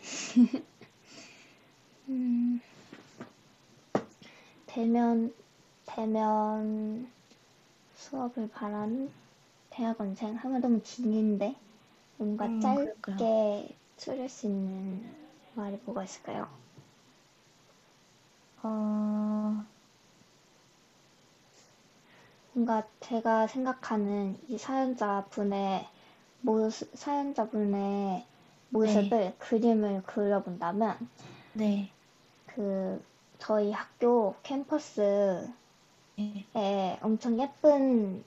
[2.08, 2.60] 음,
[4.66, 5.34] 대면,
[5.86, 7.10] 대면
[7.94, 9.10] 수업을 바라는
[9.70, 11.56] 대학원생 하면 너무 긴데
[12.18, 13.26] 뭔가 음, 짧게 그럴까요?
[13.96, 15.14] 줄일 수 있는
[15.54, 16.48] 말이 뭐가 있을까요?
[18.62, 19.64] 어,
[22.54, 25.88] 뭔가 제가 생각하는 이 사연자분의
[26.40, 28.24] 모습, 사연자분의
[28.70, 31.08] 모습을 그림을 그려본다면
[31.54, 31.90] 네.
[32.46, 33.04] 그
[33.38, 35.48] 저희 학교 캠퍼스에
[36.16, 36.98] 네.
[37.02, 38.24] 엄청 예쁜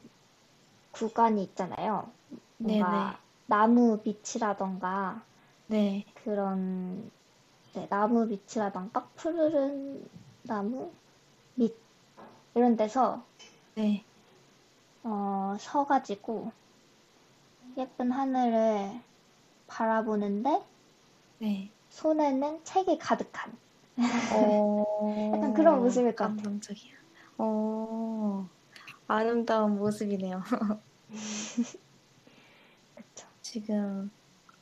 [0.91, 2.11] 구간이 있잖아요.
[2.57, 3.17] 뭔가 네네.
[3.45, 5.23] 나무 밑이라던가
[5.67, 6.05] 네.
[6.15, 7.11] 그런
[7.73, 10.09] 네, 나무 밑이라던가 푸르른
[10.43, 10.91] 나무
[11.55, 11.75] 밑
[12.55, 13.23] 이런 데서
[13.75, 14.03] 네.
[15.09, 16.51] 어, 서가지고
[17.77, 18.99] 예쁜 하늘을
[19.67, 20.63] 바라보는데
[21.39, 21.71] 네.
[21.89, 23.57] 손에는 책이 가득한
[24.35, 24.83] 어,
[25.33, 26.57] 약간 그런 모습일 것 같아요.
[26.59, 26.93] 감동적이야.
[27.37, 28.49] 어,
[29.07, 30.41] 아름다운 모습이네요.
[32.95, 33.27] 그쵸.
[33.41, 34.11] 지금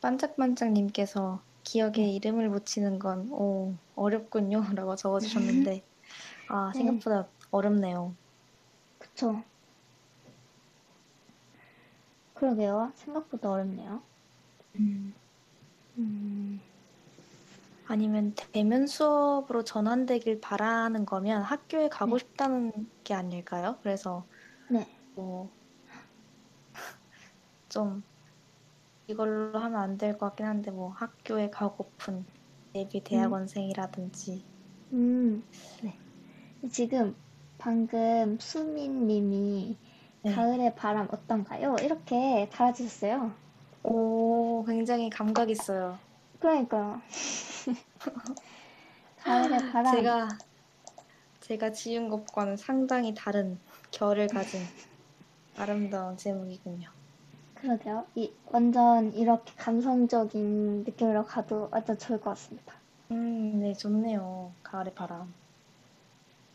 [0.02, 2.16] 반짝반짝님께서 기억에 네.
[2.16, 4.62] 이름을 붙이는 건 오, 어렵군요.
[4.80, 5.86] 라고 적어주셨는데,
[6.48, 6.82] 아, 네.
[6.84, 8.16] 생각보다 어렵네요.
[9.00, 9.44] 그쵸.
[12.36, 12.94] 그러게요.
[12.96, 14.04] 생각보다 어렵네요.
[14.80, 15.14] 음,
[15.98, 16.62] 음,
[17.86, 22.20] 아니면 대면 수업으로 전환되길 바라는 거면 학교에 가고 네.
[22.20, 22.72] 싶다는
[23.04, 23.80] 게 아닐까요?
[23.82, 24.28] 그래서
[24.70, 24.86] 네.
[25.16, 25.56] 뭐,
[27.70, 28.04] 좀
[29.08, 32.24] 이걸로 하면 안 될 것 같긴 한데, 뭐 학교에 가고픈
[32.76, 34.46] 예비 대학원생이라든지,
[34.94, 35.44] 음,
[35.82, 36.00] 네.
[36.70, 37.16] 지금
[37.58, 39.80] 방금 수민님이
[40.26, 40.34] 네.
[40.34, 41.76] 가을의 바람 어떤가요?
[41.84, 43.32] 이렇게 달아주셨어요.
[43.84, 46.00] 오, 굉장히 감각 있어요.
[46.40, 47.00] 그러니까요.
[49.22, 49.96] 가을의 바람.
[49.96, 50.30] 제가
[51.42, 53.60] 제가 지은 것과는 상당히 다른
[53.92, 54.62] 결을 가진
[55.58, 56.90] 아름다운 제목이군요.
[57.54, 58.08] 그러게요.
[58.16, 62.74] 이, 완전 이렇게 감성적인 느낌으로 가도 완전 좋을 것 같습니다.
[63.12, 64.52] 음, 네, 좋네요.
[64.64, 65.32] 가을의 바람.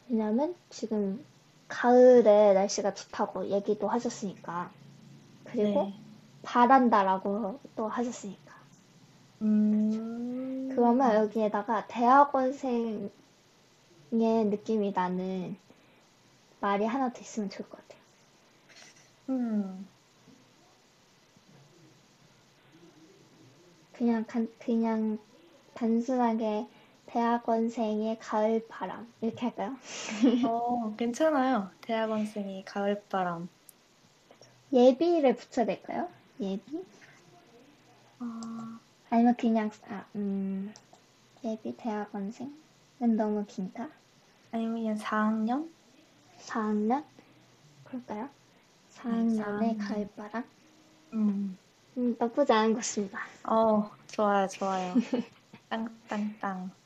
[0.09, 1.25] 왜냐면 지금
[1.71, 4.71] 가을에 날씨가 좋다고 얘기도 하셨으니까.
[5.45, 5.95] 그리고 네.
[6.43, 8.55] 바란다라고 또 하셨으니까.
[9.43, 13.11] 음, 그러면 여기에다가 대학원생의
[14.11, 15.57] 느낌이 나는
[16.61, 18.01] 말이 하나 더 있으면 좋을 것 같아요.
[19.31, 19.87] 음,
[23.93, 25.19] 그냥 간, 그냥
[25.75, 26.66] 단순하게
[27.13, 29.77] 대학원생의 가을 바람 이렇게 할까요?
[30.47, 31.71] 어, 괜찮아요.
[31.81, 33.49] 대학원생이 가을 바람.
[34.73, 36.09] 예비를 붙여야 될까요?
[36.39, 36.85] 예비?
[38.21, 38.79] 아,
[39.11, 40.73] 아니면 그냥 아, 음,
[41.45, 42.53] 예비 대학원생은
[43.17, 43.89] 너무 긴가?
[44.53, 45.69] 아니면 그냥 4학년?
[46.39, 47.05] 4학년?
[47.85, 48.29] 그럴까요?
[48.95, 49.79] 4학년의 4학년.
[49.79, 50.45] 가을바람?
[51.15, 51.59] 음,
[51.97, 53.19] 음, 나쁘지 않은 것 같습니다.
[53.45, 54.95] 어, 좋아요, 좋아요.
[55.69, 56.80] 땅땅땅.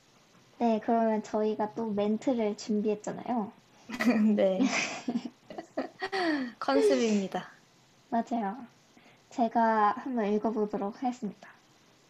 [0.58, 3.52] 네, 그러면 저희가 또 멘트를 준비했잖아요.
[4.36, 4.60] 네.
[6.58, 7.50] 컨셉입니다.
[8.08, 8.56] 맞아요.
[9.30, 11.48] 제가 한번 읽어보도록 하겠습니다.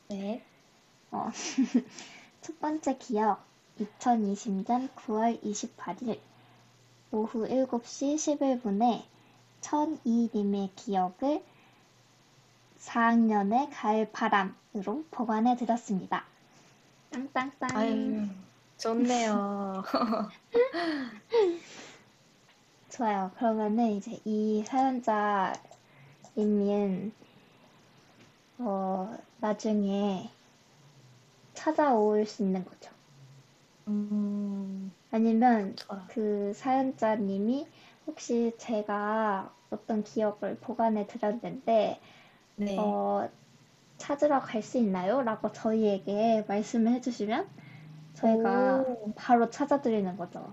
[0.08, 0.44] 네.
[1.10, 1.30] 어,
[2.42, 3.44] 첫 번째 기억.
[3.80, 6.20] 2020년 9월 28일
[7.10, 9.02] 오후 7시 11분에
[9.60, 11.42] 천이님의 기억을
[12.78, 16.24] 4학년의 가을 바람으로 보관해 드렸습니다.
[17.14, 17.70] 땅땅땅.
[17.76, 18.20] 아유,
[18.76, 19.84] 좋네요.
[22.90, 23.30] 좋아요.
[23.36, 25.54] 그러면은 이제 이 사연자님은
[28.58, 30.28] 어, 나중에
[31.52, 32.90] 찾아올 수 있는 거죠.
[33.86, 36.02] 음, 아니면 좋아요.
[36.08, 37.68] 그 사연자님이
[38.08, 42.00] 혹시 제가 어떤 기억을 보관해 드렸는데
[42.56, 42.76] 네.
[42.78, 43.28] 어,
[44.04, 45.22] 찾으러 갈 수 있나요?
[45.22, 47.46] 라고 저희에게 말씀을 해주시면
[48.14, 49.12] 저희가 오.
[49.16, 50.46] 바로 찾아드리는 거죠.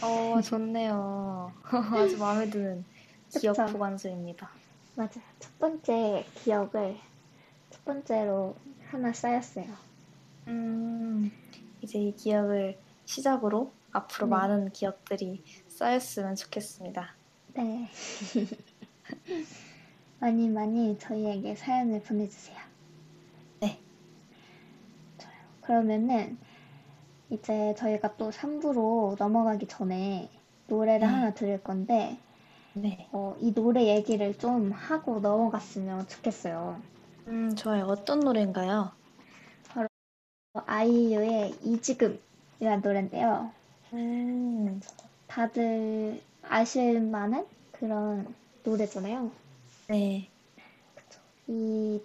[0.00, 1.52] 어, 좋네요.
[1.64, 2.84] 아주 마음에 드는
[3.30, 3.72] 기억 그쵸?
[3.72, 4.48] 보관소입니다.
[4.94, 5.10] 맞아요.
[5.40, 6.96] 첫 번째 기억을
[7.70, 8.54] 첫 번째로
[8.88, 9.66] 하나 쌓였어요.
[10.46, 11.32] 음,
[11.82, 14.30] 이제 이 기억을 시작으로 앞으로 네.
[14.30, 17.12] 많은 기억들이 쌓였으면 좋겠습니다.
[17.54, 17.88] 네.
[20.20, 22.56] 많이 많이 저희에게 사연을 보내주세요.
[23.60, 23.78] 네.
[25.18, 25.34] 좋아요.
[25.64, 26.38] 그러면은
[27.30, 30.28] 이제 저희가 또 3부로 넘어가기 전에
[30.68, 31.12] 노래를 네.
[31.12, 32.18] 하나 들을 건데
[32.74, 33.08] 네.
[33.12, 36.80] 어, 이 노래 얘기를 좀 하고 넘어갔으면 좋겠어요.
[37.26, 37.84] 음, 좋아요.
[37.86, 38.92] 어떤 노래인가요?
[39.76, 43.50] 어, 아이유의 이지금이라는 노래인데요.
[43.92, 44.80] 음,
[45.26, 48.34] 다들 아실 만한 그런
[48.64, 49.30] 노래잖아요.
[49.88, 50.28] 네.
[51.46, 52.00] 이,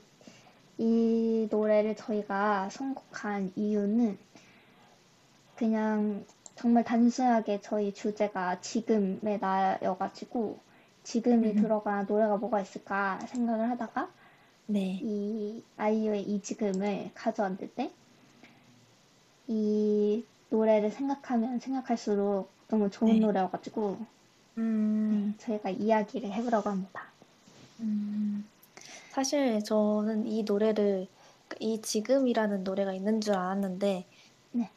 [0.80, 4.18] 이 노래를 저희가 선곡한 이유는
[5.58, 6.26] 그냥
[6.56, 10.58] 정말 단순하게 저희 주제가 지금의 나여가지고
[11.04, 11.56] 지금이 음.
[11.62, 14.10] 들어간 노래가 뭐가 있을까 생각을 하다가
[14.68, 15.00] 네.
[15.02, 17.92] 이 아이유의 이 지금을 가져왔는데
[19.48, 23.20] 이 노래를 생각하면 생각할수록 너무 좋은 네.
[23.20, 23.98] 노래여가지고
[24.58, 27.04] 음, 저희가 이야기를 해보려고 합니다.
[27.82, 28.46] 음,
[29.10, 31.08] 사실 저는 이 노래를,
[31.60, 34.08] 이 지금이라는 노래가 있는 줄 알았는데,
[34.52, 34.70] 네.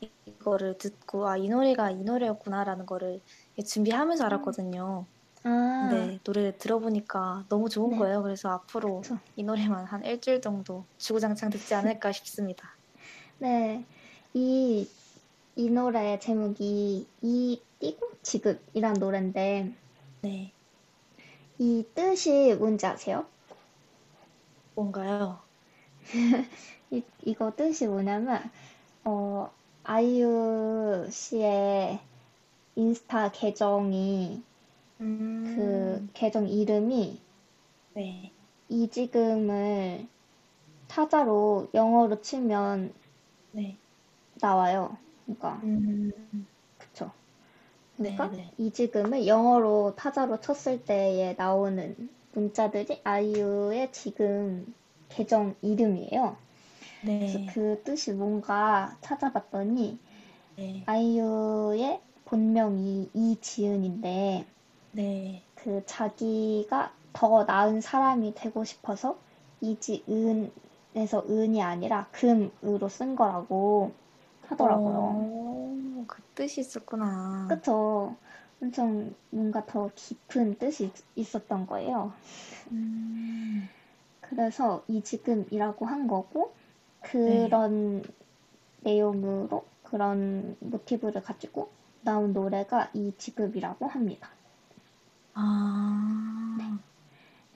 [0.00, 3.20] 이- 이거를 듣고, 아, 이 노래가 이 노래였구나라는 거를
[3.66, 5.06] 준비하면서 알았거든요.
[5.44, 5.48] 아,
[5.80, 7.98] 근데 노래를 들어보니까 너무 좋은 네.
[7.98, 8.22] 거예요.
[8.22, 9.18] 그래서 앞으로 그쵸.
[9.36, 12.78] 이 노래만 한 일주일 정도 주구장창 듣지 않을까 싶습니다.
[13.38, 13.84] 네.
[14.34, 14.88] 이,
[15.56, 19.74] 이 노래 제목이 이 띄고 지금이란 노래인데
[20.22, 20.52] 네.
[21.58, 23.26] 이 뜻이 뭔지 아세요?
[24.78, 25.40] 뭔가요?
[26.92, 28.40] 이, 이거 뜻이 뭐냐면
[29.04, 29.50] 어,
[29.84, 32.00] 아이유 씨의
[32.76, 34.42] 인스타 계정이
[35.00, 37.20] 음, 그 계정 이름이
[37.94, 38.30] 네.
[38.68, 40.06] 이 지금을
[40.88, 42.94] 타자로 영어로 치면
[43.52, 43.76] 네.
[44.40, 44.96] 나와요.
[45.26, 46.12] 그러니까 음,
[46.78, 47.10] 그쵸.
[47.96, 48.50] 네, 그러니까 네.
[48.58, 54.74] 이 지금을 영어로 타자로 쳤을 때에 나오는 문자들이 아이유의 지금
[55.08, 56.36] 계정 이름이에요.
[57.00, 57.46] 그래서 네.
[57.52, 59.98] 그 뜻이 뭔가 찾아봤더니
[60.56, 60.82] 네.
[60.86, 64.46] 아이유의 본명이 이지은인데
[64.92, 65.42] 네.
[65.54, 69.18] 그 자기가 더 나은 사람이 되고 싶어서
[69.60, 73.92] 이지은에서 은이 아니라 금으로 쓴 거라고
[74.46, 74.96] 하더라고요.
[74.96, 77.46] 어, 그 뜻이 있었구나.
[77.48, 78.16] 그쵸.
[78.60, 82.12] 엄청 뭔가 더 깊은 뜻이 있- 있었던 거예요.
[82.72, 83.68] 음,
[84.20, 86.52] 그래서 이 지금이라고 한 거고,
[87.00, 88.02] 그런
[88.80, 91.68] 내용으로, 그런 모티브를 가지고
[92.02, 94.28] 나온 노래가 이 지금이라고 합니다.
[95.34, 96.56] 아,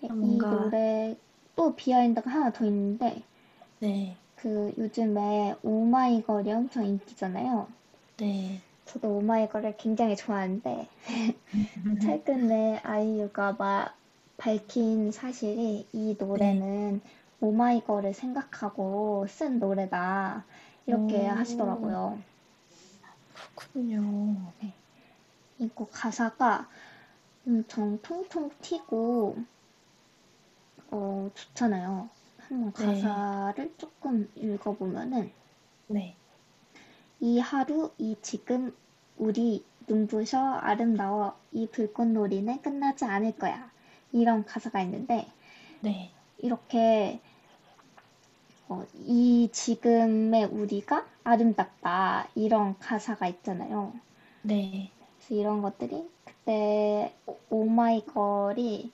[0.02, 1.16] 이 뭔가- 노래
[1.56, 3.22] 또 비하인드가 하나 더 있는데,
[3.80, 4.16] 네.
[4.36, 7.66] 그 요즘에 오마이걸이 엄청 인기잖아요.
[8.18, 8.60] 네.
[8.92, 10.86] 저도 오마이걸을 굉장히 좋아하는데,
[12.00, 13.96] 최근에 아이유가 막
[14.36, 17.00] 밝힌 사실이 이 노래는
[17.40, 20.44] 오마이걸을 생각하고 쓴 노래다.
[20.86, 21.26] 이렇게 오.
[21.26, 22.18] 하시더라고요.
[23.54, 24.52] 그렇군요.
[25.58, 26.68] 이거 가사가
[27.46, 29.36] 엄청 통통 튀고,
[30.92, 32.08] 어, 좋잖아요.
[32.38, 33.16] 한번 네.
[33.52, 35.32] 가사를 조금 읽어보면은,
[35.88, 36.16] 네.
[37.22, 38.74] 이 하루, 이 지금,
[39.16, 43.70] 우리 눈부셔 아름다워 이 불꽃놀이는 끝나지 않을 거야.
[44.10, 45.28] 이런 가사가 있는데
[45.80, 46.10] 네.
[46.38, 47.20] 이렇게
[48.68, 53.92] 어, 이 지금의 우리가 아름답다 이런 가사가 있잖아요.
[54.42, 54.90] 네.
[55.18, 57.14] 그래서 이런 것들이 그때
[57.50, 58.90] 오마이걸이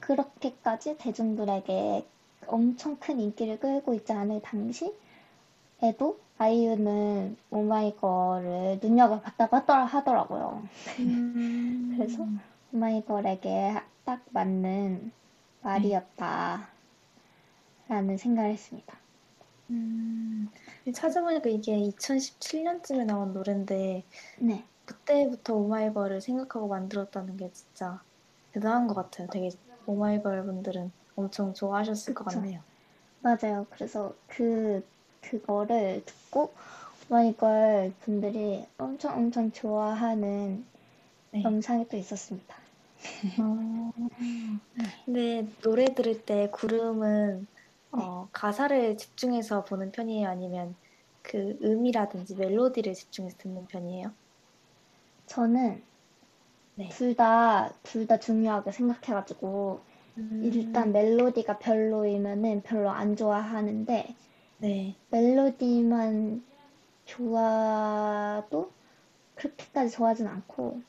[0.00, 2.06] 그렇게까지 대중들에게
[2.46, 4.94] 엄청 큰 인기를 끌고 있지 않을 당시
[5.82, 10.62] 에도 아이유는 오마이걸을 눈여겨봤다고 하더라, 하더라 고요.
[10.98, 11.92] 음.
[11.96, 12.26] 그래서
[12.72, 15.12] 오마이걸에게 딱 맞는
[15.62, 16.68] 말이었다.
[17.88, 18.98] 라는 생각을 했습니다.
[19.70, 20.48] 음.
[20.92, 24.04] 찾아보니까 이게 2017년쯤에 나온 노래인데
[24.38, 28.00] 네, 그때부터 오마이걸을 생각하고 만들었다는 게 진짜
[28.52, 29.28] 대단한 것 같아요.
[29.28, 29.50] 되게
[29.86, 32.40] 오마이걸 분들은 엄청 좋아하셨을 것 그쵸.
[32.40, 32.62] 같네요.
[33.20, 33.66] 맞아요.
[33.70, 34.84] 그래서 그,
[35.30, 36.54] 그거를 듣고
[37.10, 40.64] 오마이걸 분들이 엄청 엄청 좋아하는
[41.30, 41.56] 네.
[41.60, 42.56] 영상이 또 있었습니다.
[43.38, 43.92] 어.
[45.04, 47.46] 근데 노래 들을 때 구름은
[47.92, 50.28] 어, 가사를 집중해서 보는 편이에요?
[50.28, 50.76] 아니면
[51.22, 54.16] 그 음이라든지 멜로디를 집중해서 듣는 편이에요?
[55.26, 55.82] 저는
[56.74, 56.98] 네.
[56.98, 59.80] 둘 다, 둘 다 중요하게 생각해가지고,
[60.18, 60.52] 음.
[60.52, 64.16] 일단 멜로디가 별로이면은 별로 안 좋아하는데,
[64.58, 64.96] 네.
[65.10, 66.44] 멜로디만
[67.04, 68.72] 좋아도
[69.34, 70.82] 그렇게까지 좋아하진 않고,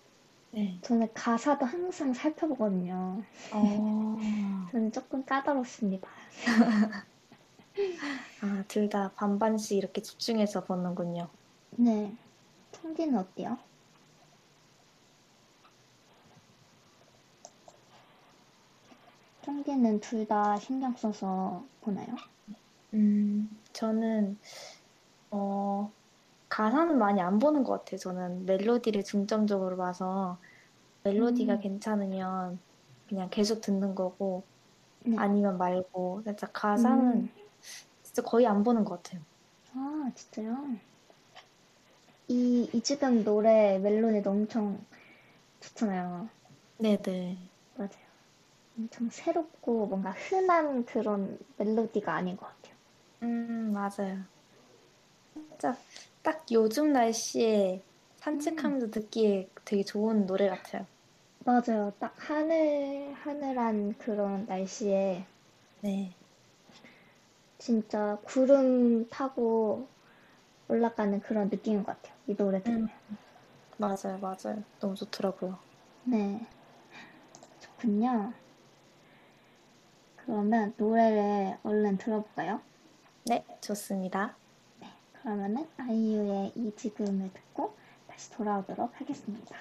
[0.51, 0.79] 네.
[0.81, 3.23] 저는 가사도 항상 살펴보거든요.
[3.53, 4.17] 어.
[4.71, 6.09] 저는 조금 까다롭습니다.
[8.41, 11.29] 아, 둘 다 반반씩 이렇게 집중해서 보는군요.
[11.77, 12.15] 네.
[12.71, 13.57] 청디는 어때요?
[19.41, 22.15] 청디는 둘 다 신경 써서 보나요?
[22.93, 24.37] 음, 저는
[25.31, 25.91] 어,
[26.49, 27.97] 가사는 많이 안 보는 것 같아요.
[27.99, 30.39] 저는 멜로디를 중점적으로 봐서
[31.03, 31.61] 멜로디가 음.
[31.61, 32.59] 괜찮으면
[33.09, 34.43] 그냥 계속 듣는 거고
[35.05, 35.17] 네.
[35.17, 37.29] 아니면 말고 살짝 가사는 음.
[38.03, 39.21] 진짜 거의 안 보는 것 같아요.
[39.73, 40.77] 아, 진짜요?
[42.29, 44.79] 이, 이 지금 노래 멜로디도 엄청
[45.61, 46.29] 좋잖아요.
[46.79, 47.37] 네네.
[47.75, 48.07] 맞아요.
[48.77, 52.66] 엄청 새롭고 뭔가 흔한 그런 멜로디가 아닌 것 같아요.
[53.23, 54.19] 음, 맞아요.
[55.33, 55.75] 진짜
[56.21, 57.81] 딱 요즘 날씨에
[58.17, 60.85] 산책하면서 듣기에 되게 좋은 노래 같아요.
[61.45, 61.93] 맞아요.
[61.99, 65.25] 딱 하늘, 하늘한 그런 날씨에
[65.81, 66.13] 네.
[67.57, 69.87] 진짜 구름 타고
[70.67, 72.15] 올라가는 그런 느낌인 것 같아요.
[72.27, 72.89] 이 노래 들으면.
[73.77, 74.63] 맞아요, 맞아요.
[74.79, 75.57] 너무 좋더라고요.
[76.03, 76.45] 네.
[77.61, 78.33] 좋군요.
[80.17, 82.61] 그러면 노래를 얼른 들어볼까요?
[83.27, 84.37] 네, 좋습니다.
[85.21, 87.75] 그러면은 아이유의 이 지금을 듣고
[88.07, 89.57] 다시 돌아오도록 하겠습니다.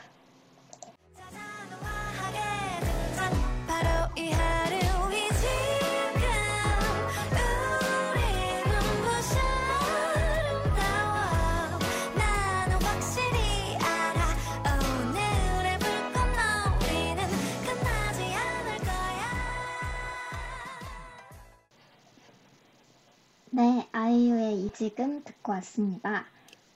[24.16, 26.24] 아이유의 이 지금 듣고 왔습니다.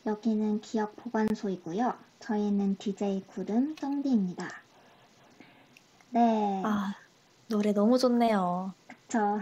[0.05, 1.95] 여기는 기억 보관소이고요.
[2.19, 4.47] 저희는 DJ 구름 쩡디입니다.
[6.11, 6.95] 네, 아,
[7.49, 8.75] 노래 너무 좋네요.
[9.09, 9.39] 저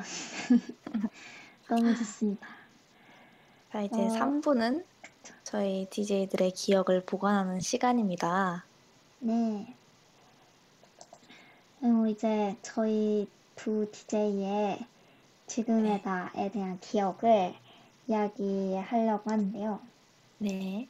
[1.69, 2.47] 너무 좋습니다.
[3.73, 4.09] 자, 이제 어.
[4.11, 4.85] 3부는
[5.43, 8.65] 저희 DJ들의 기억을 보관하는 시간입니다.
[9.19, 9.75] 네.
[11.81, 14.87] 그리고 이제 저희 두 DJ의
[15.49, 17.57] 지금의 나에 대한 기억을
[18.09, 19.81] 이야기하려고 하는데요.
[20.39, 20.89] 네.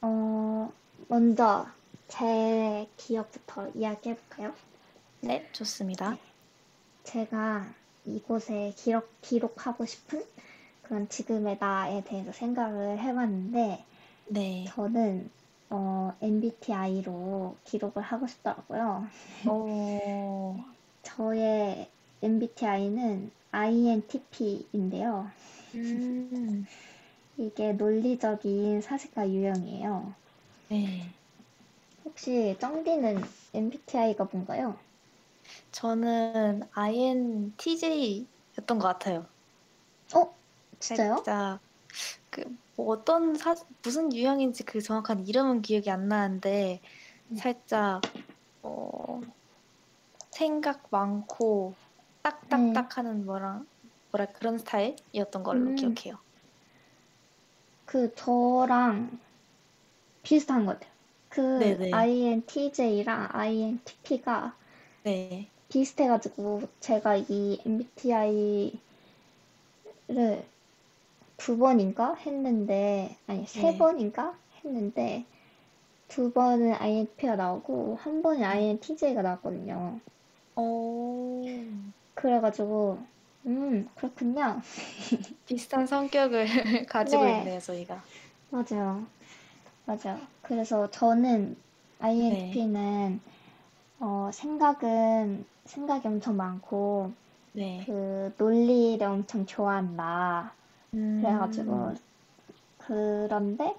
[0.00, 0.72] 어,
[1.08, 1.66] 먼저
[2.08, 4.54] 제 기억부터 이야기해볼까요?
[5.20, 6.16] 네, 좋습니다.
[7.04, 7.66] 제가
[8.06, 10.24] 이곳에 기록, 기록하고 싶은
[10.82, 13.84] 그런 지금의 나에 대해서 생각을 해봤는데,
[14.28, 14.64] 네.
[14.68, 15.30] 저는
[15.70, 19.06] 어, MBTI로 기록을 하고 싶더라고요.
[19.46, 20.56] 오,
[21.02, 21.90] 저의
[22.22, 25.30] MBTI는 INTP인데요.
[25.74, 26.66] 음,
[27.36, 30.14] 이게 논리적인 사색과 유형이에요.
[30.68, 31.02] 네.
[32.04, 33.22] 혹시 쩡디는
[33.54, 34.78] MBTI가 뭔가요?
[35.72, 39.26] 저는 INTJ였던 것 같아요.
[40.14, 40.34] 어?
[40.80, 41.16] 진짜요?
[41.16, 41.60] 살짝
[42.30, 46.80] 그뭐 어떤 사 무슨 유형인지 그 정확한 이름은 기억이 안 나는데
[47.28, 47.38] 네.
[47.38, 48.02] 살짝
[48.62, 49.20] 어
[50.32, 51.74] 생각 많고
[52.22, 53.62] 딱딱딱하는 뭐라
[54.10, 55.74] 뭐라 그런 스타일이었던 걸로 음.
[55.74, 56.18] 기억해요.
[57.84, 59.18] 그 저랑
[60.22, 60.92] 비슷한 것 같아요.
[61.28, 61.92] 그 네네.
[61.92, 64.56] INTJ랑 INTP가
[65.04, 65.48] 네.
[65.68, 68.78] 비슷해가지고 제가 이 MBTI를
[71.36, 73.78] 두 번인가 했는데 아니 세 네.
[73.78, 75.24] 번인가 했는데
[76.08, 78.22] 두 번은 INTP가 나오고 한 네.
[78.22, 80.00] 번은 INTJ가 나왔거든요.
[80.56, 81.44] 오.
[82.14, 82.98] 그래가지고
[83.46, 84.60] 음, 그렇군요.
[85.46, 86.46] 비슷한 성격을
[86.88, 87.38] 가지고 네.
[87.40, 88.02] 있네요, 저희가.
[88.50, 89.06] 맞아요.
[89.86, 90.20] 맞아요.
[90.42, 91.56] 그래서 저는
[92.00, 93.20] INFP는
[94.00, 97.12] 어, 생각은 생각이 엄청 많고
[97.52, 97.82] 네.
[97.86, 100.52] 그 논리를 엄청 좋아한다.
[100.94, 101.94] 음, 그래가지고
[102.78, 103.74] 그런데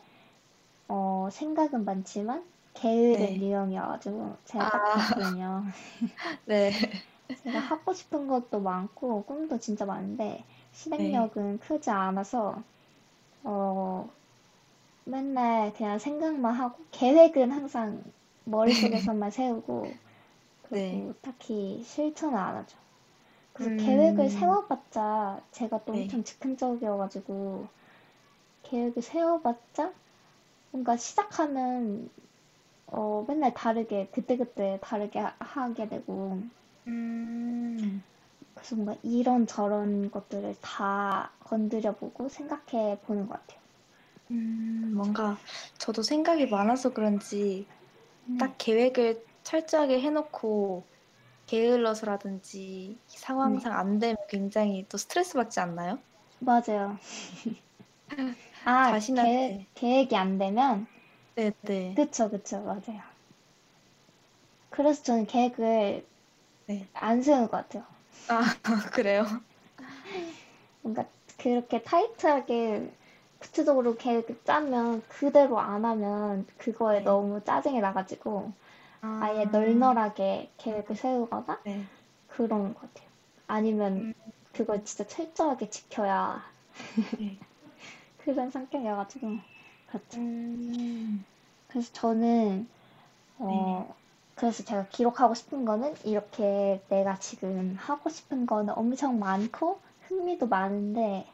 [0.87, 2.43] 어, 생각은 많지만
[2.73, 3.37] 게으른 네.
[3.39, 4.69] 유형이어가지고 제가 아.
[4.69, 5.63] 딱 봤거든요.
[6.45, 6.71] 네.
[7.35, 12.61] 제가 하고 싶은 것도 많고 꿈도 진짜 많은데 실행력은 크지 않아서
[13.43, 14.09] 어
[15.05, 18.03] 맨날 그냥 생각만 하고 계획은 항상
[18.45, 19.97] 머릿속에서만 세우고
[20.63, 21.13] 그리고 네.
[21.21, 22.77] 딱히 실천을 안 하죠.
[23.53, 23.75] 그래서 음.
[23.77, 25.97] 계획을 세워봤자 제가 또 네.
[25.97, 27.67] 엄청 즉흥적이어가지고
[28.63, 29.93] 계획을 세워봤자
[30.71, 32.09] 뭔가 시작하면
[32.87, 36.41] 어 맨날 다르게 그때그때 다르게 하- 하게 되고
[36.89, 38.03] 음,
[38.53, 43.59] 그래서 뭔가 이런 저런 것들을 다 건드려 보고 생각해 보는 것 같아요.
[44.31, 45.37] 음, 뭔가
[45.77, 47.67] 저도 생각이 많아서 그런지
[48.27, 48.37] 음.
[48.37, 50.83] 딱 계획을 철저하게 해놓고
[51.47, 55.99] 게을러서라든지 상황상 안 되면 굉장히 또 스트레스 받지 않나요?
[56.39, 56.97] 맞아요.
[58.65, 59.31] 아, 자신한테.
[59.31, 60.87] 계획, 계획이 안 되면,
[61.35, 61.95] 네, 네.
[61.95, 63.01] 그쵸, 그쵸, 맞아요.
[64.71, 66.07] 그래서 저는 계획을
[66.69, 66.87] 네.
[66.93, 67.83] 안 세우는 것 같아요.
[68.27, 68.43] 아,
[68.93, 69.25] 그래요?
[70.81, 71.05] 뭔가
[71.37, 72.91] 그렇게 타이트하게
[73.39, 77.03] 구체적으로 계획을 짜면 그대로 안 하면 그거에 네.
[77.05, 78.51] 너무 짜증이 나가지고
[79.19, 81.83] 아예 아, 널널하게 계획을 세우거나 네.
[82.27, 83.09] 그런 것 같아요.
[83.47, 84.13] 아니면 음.
[84.53, 86.43] 그걸 진짜 철저하게 지켜야
[87.17, 87.39] 네.
[88.19, 89.37] 그런 성격이어가지고
[89.87, 90.19] 그렇죠.
[90.19, 91.25] 음,
[91.67, 92.67] 그래서 저는
[93.39, 93.95] 어
[94.39, 101.27] 그래서 제가 기록하고 싶은 거는 이렇게 내가 지금 하고 싶은 거는 엄청 많고 흥미도 많은데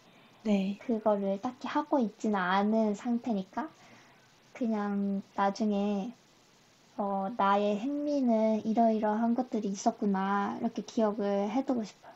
[0.43, 0.80] 네.
[0.80, 3.70] 그거를 딱히 하고 있지는 않은 상태니까
[4.53, 6.16] 그냥 나중에
[6.97, 12.14] 어 나의 흥미는 이러이러한 것들이 있었구나 이렇게 기억을 해두고 싶어요.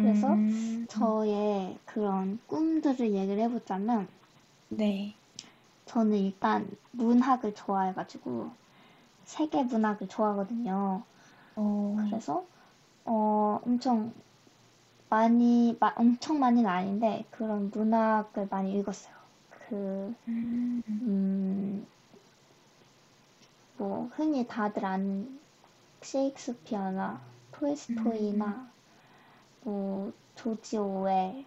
[0.00, 4.08] 그래서 음, 저의 그런 꿈들을 얘기를 해보자면
[4.68, 5.14] 네.
[5.86, 8.63] 저는 일단 문학을 좋아해가지고
[9.24, 11.02] 세계 문학을 좋아하거든요.
[11.56, 12.44] 어, 그래서
[13.04, 14.12] 어 엄청
[15.10, 19.14] 많이 마- 엄청 많이는 아닌데 그런 문학을 많이 읽었어요.
[19.68, 21.86] 그 음, 음,
[23.76, 25.38] 뭐 흔히 다들 아는
[26.02, 27.20] 셰익스피어나
[27.52, 28.68] 토이스토이나
[29.62, 31.46] 뭐 조지 오웰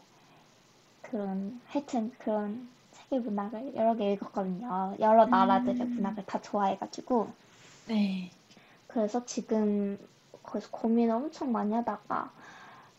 [1.01, 4.95] 그런 하여튼 그런 세계 문학을 여러 개 읽었거든요.
[4.99, 5.93] 여러 나라들의 음.
[5.95, 7.29] 문학을 다 좋아해가지고
[7.87, 8.31] 네.
[8.87, 9.97] 그래서 지금
[10.43, 12.31] 거기서 고민을 엄청 많이 하다가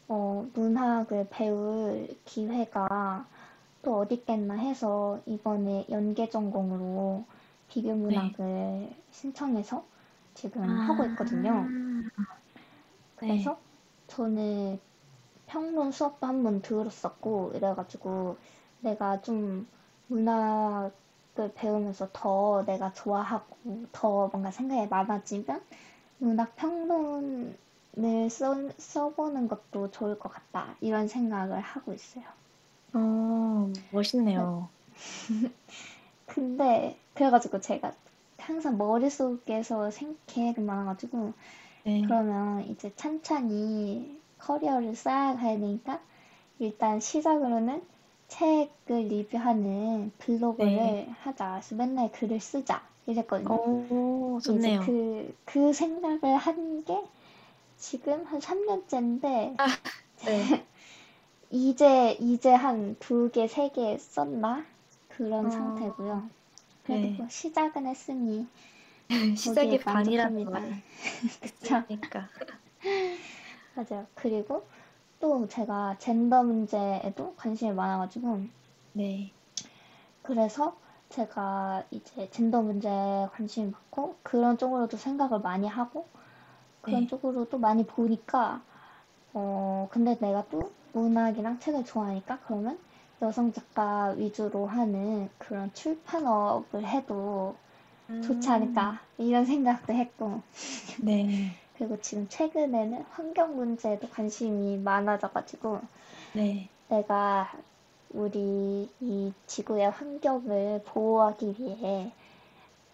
[0.08, 3.26] 어, 문학을 배울 기회가
[3.82, 7.24] 또 어디 있겠나 해서 이번에 연계 전공으로
[7.68, 9.84] 비교 문학을 신청해서
[10.34, 11.72] 지금 하고 있거든요.
[12.16, 12.22] 아,
[13.20, 13.26] 네.
[13.26, 13.58] 그래서
[14.06, 14.80] 저는
[15.46, 18.36] 평론 수업도 한 번 들었었고 이래가지고
[18.80, 19.68] 내가 좀
[20.08, 20.92] 문학
[21.38, 23.56] 을 배우면서 더 내가 좋아하고
[23.92, 25.62] 더 뭔가 생각이 많아지면
[26.18, 27.56] 문학 평론을
[28.30, 32.24] 써, 써보는 것도 좋을 것 같다 이런 생각을 하고 있어요.
[32.94, 34.68] 어, 멋있네요.
[36.26, 37.92] 근데 그래가지고 제가
[38.38, 41.32] 항상 머릿속에서 생 계획이 많아가지고
[41.84, 42.02] 네.
[42.02, 46.00] 그러면 이제 찬찬히 커리어를 쌓아가야 되니까
[46.58, 47.82] 일단 시작으로는
[48.28, 51.14] 책을 리뷰하는 블로그를 네.
[51.20, 51.50] 하자.
[51.60, 52.82] 그래서 맨날 글을 쓰자.
[53.06, 53.58] 이랬거든요.
[53.90, 54.80] 오, 좋네요.
[54.80, 57.02] 그, 그 생각을 한 게
[57.78, 59.58] 지금 한 3년째인데
[60.24, 60.64] 네.
[61.50, 64.64] 이제 이제 한 두 개, 세 개 썼나?
[65.08, 66.28] 그런 어, 상태고요.
[66.84, 67.14] 그래도 네.
[67.16, 68.46] 뭐 시작은 했으니
[69.36, 69.78] 시작이.
[70.44, 70.62] 말.
[71.42, 71.84] 그쵸?
[71.86, 72.28] 그러니까.
[73.74, 74.06] 맞아요.
[74.14, 74.66] 그리고
[75.20, 78.42] 또 제가 젠더 문제에도 관심이 많아가지고
[78.92, 79.32] 네.
[80.22, 80.76] 그래서
[81.08, 86.06] 제가 이제 젠더 문제에 관심이 많고 그런 쪽으로도 생각을 많이 하고
[86.82, 87.08] 그런 네.
[87.08, 88.62] 쪽으로도 많이 보니까
[89.32, 92.78] 어 근데 내가 또 문학이랑 책을 좋아하니까 그러면
[93.20, 97.56] 여성 작가 위주로 하는 그런 출판업을 해도
[98.22, 100.42] 좋지 않을까 이런 생각도 했고
[101.00, 101.50] 네.
[101.78, 105.80] 그리고 지금 최근에는 환경 문제에도 관심이 많아져가지고
[106.32, 106.68] 네.
[106.88, 107.52] 내가
[108.10, 112.12] 우리 이 지구의 환경을 보호하기 위해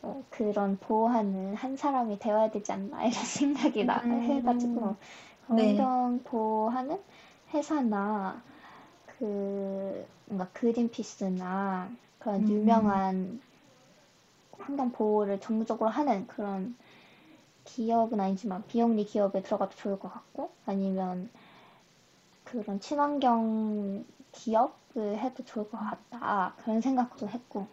[0.03, 4.97] 어, 그런 보호하는 한 사람이 되어야 되지 않나 이런 생각이 나 음, 해가지고
[5.49, 5.77] 네.
[5.77, 7.01] 환경 보호하는
[7.53, 8.43] 회사나
[9.19, 12.49] 그 뭔가 그린피스나 그런 음.
[12.49, 13.41] 유명한
[14.59, 16.77] 환경 보호를 전문적으로 하는 그런
[17.65, 21.31] 기업은 아니지만 비영리 기업에 들어가도 좋을 것 같고 아니면
[22.45, 27.67] 그런 친환경 기업을 해도 좋을 것 같다 그런 생각도 했고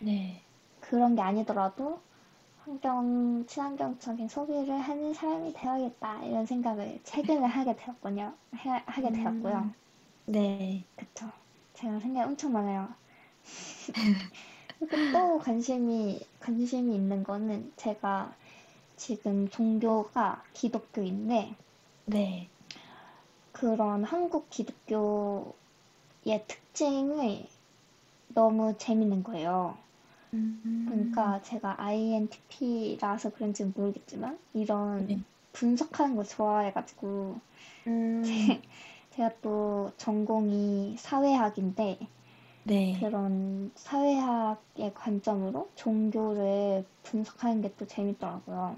[0.00, 0.42] 네.
[0.80, 2.00] 그런 게 아니더라도
[2.64, 9.56] 환경 친환경적인 소비를 하는 사람이 되어야겠다 이런 생각을 최근에 하게 되었군요 해- 하게 되었고요.
[9.58, 9.74] 음.
[10.26, 10.84] 네.
[10.96, 11.26] 그쵸.
[11.74, 12.88] 제가 생각이 엄청 많아요.
[14.78, 18.32] 그리고 또 관심이, 관심이 있는 거는 제가
[19.00, 21.54] 지금 종교가 기독교인데,
[22.04, 22.50] 네.
[23.50, 25.54] 그런 한국 기독교의
[26.46, 27.48] 특징이
[28.34, 29.78] 너무 재밌는 거예요.
[30.34, 30.84] 음.
[30.86, 35.18] 그러니까 제가 INTP라서 그런지 는 모르겠지만, 이런 네.
[35.54, 37.40] 분석하는 걸 좋아해가지고,
[37.86, 38.22] 음.
[39.16, 41.98] 제가 또 전공이 사회학인데,
[42.64, 42.96] 네.
[43.00, 48.76] 그런 사회학의 관점으로 종교를 분석하는 게 또 재밌더라고요.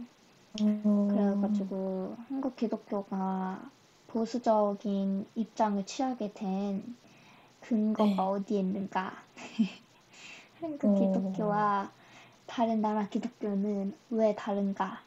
[0.60, 1.08] 어.
[1.08, 3.70] 그래가지고 한국 기독교가
[4.08, 6.96] 보수적인 입장을 취하게 된
[7.60, 8.16] 근거가 네.
[8.22, 9.12] 어디에 있는가?
[10.60, 10.94] 한국 어.
[10.98, 11.90] 기독교와
[12.46, 15.02] 다른 나라 기독교는 왜 다른가?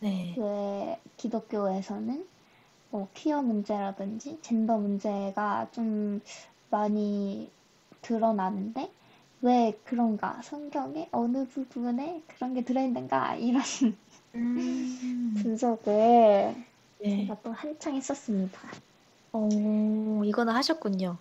[0.00, 0.34] 네.
[0.36, 2.26] 왜 기독교에서는
[2.90, 6.20] 뭐 퀴어 문제라든지 젠더 문제가 좀
[6.70, 7.50] 많이
[8.08, 8.90] 드러나는데
[9.42, 10.40] 왜 그런가?
[10.42, 13.36] 성경의 어느 부분에 그런 게 들어있는가?
[13.36, 13.62] 이런
[14.34, 15.34] 음.
[15.42, 16.54] 분석을
[17.00, 17.26] 네.
[17.26, 18.60] 제가 또 한창 했었습니다.
[19.32, 21.18] 어, 이거는 하셨군요.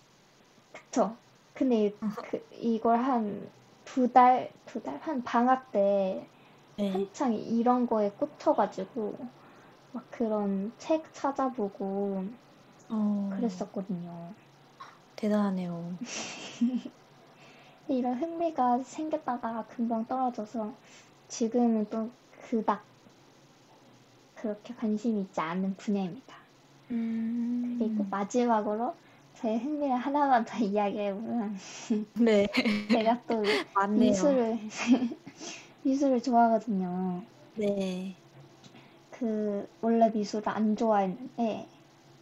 [0.71, 1.15] 그쵸?
[1.53, 1.93] 근데
[2.29, 3.47] 그, 이걸 한
[3.85, 4.97] 두 달, 두 달?
[4.99, 6.27] 한 방학 때
[6.77, 6.91] 네.
[6.93, 9.17] 한창 이런 거에 꽂혀가지고
[9.93, 12.25] 막 그런 책 찾아보고
[12.89, 14.33] 어, 그랬었거든요.
[15.17, 15.97] 대단하네요.
[17.89, 20.73] 이런 흥미가 생겼다가 금방 떨어져서
[21.27, 22.09] 지금은 또
[22.49, 22.83] 그닥
[24.35, 26.35] 그렇게 관심이 있지 않은 분야입니다.
[26.91, 27.75] 음.
[27.77, 28.95] 그리고 마지막으로
[29.35, 31.57] 저의 흥미를 하나만 더 이야기해보면
[32.19, 32.47] 네.
[32.91, 34.09] 제가 또 맞네요.
[34.09, 34.59] 미술을
[35.83, 37.23] 미술을 좋아하거든요.
[37.55, 38.15] 네.
[39.11, 41.67] 그 원래 미술을 안 좋아했는데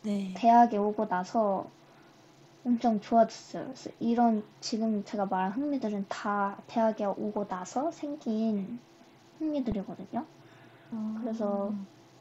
[0.04, 0.34] 네.
[0.36, 1.70] 대학에 오고 나서
[2.66, 3.66] 엄청 좋아졌어요.
[3.66, 8.80] 그래서 이런 지금 제가 말한 흥미들은 다 대학에 오고 나서 생긴
[9.40, 10.26] 흥미들이거든요.
[10.92, 11.20] 어.
[11.22, 11.74] 그래서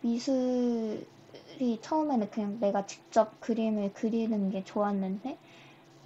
[0.03, 1.07] 미술이
[1.81, 5.39] 처음에는 그냥 내가 직접 그림을 그리는 게 좋았는데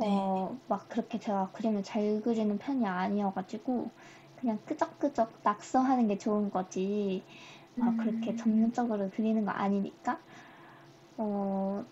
[0.00, 3.90] 어, 막 그렇게 제가 그림을 잘 그리는 편이 아니어가지고
[4.40, 7.24] 그냥 끄적끄적 낙서하는 게 좋은 거지
[7.74, 8.36] 막 그렇게 음.
[8.36, 10.20] 전문적으로 그리는 거 아니니까
[11.18, 11.84] 어,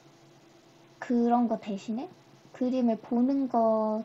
[0.99, 2.09] 그런 거 대신에
[2.57, 4.04] 그림을 보는 것도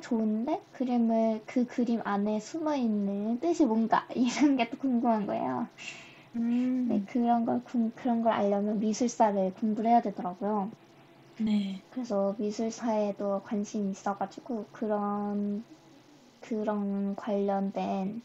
[0.00, 5.68] 좋은데 그림을 그 그림 안에 숨어 있는 뜻이 뭔가 이런 게 또 궁금한 거예요.
[6.36, 6.86] 음.
[6.88, 10.70] 네, 그런 걸 궁- 그런 걸 알려면 미술사를 공부를 해야 되더라고요.
[11.38, 11.82] 네.
[11.90, 15.64] 그래서 미술사에도 관심이 있어가지고 그런
[16.40, 18.22] 그런 관련된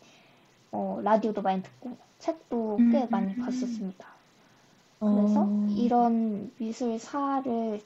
[0.72, 3.10] 어, 라디오도 많이 듣고 책도 꽤 음.
[3.12, 4.08] 많이 봤었습니다.
[5.04, 5.68] 그래서 어.
[5.76, 7.82] 이런 미술사를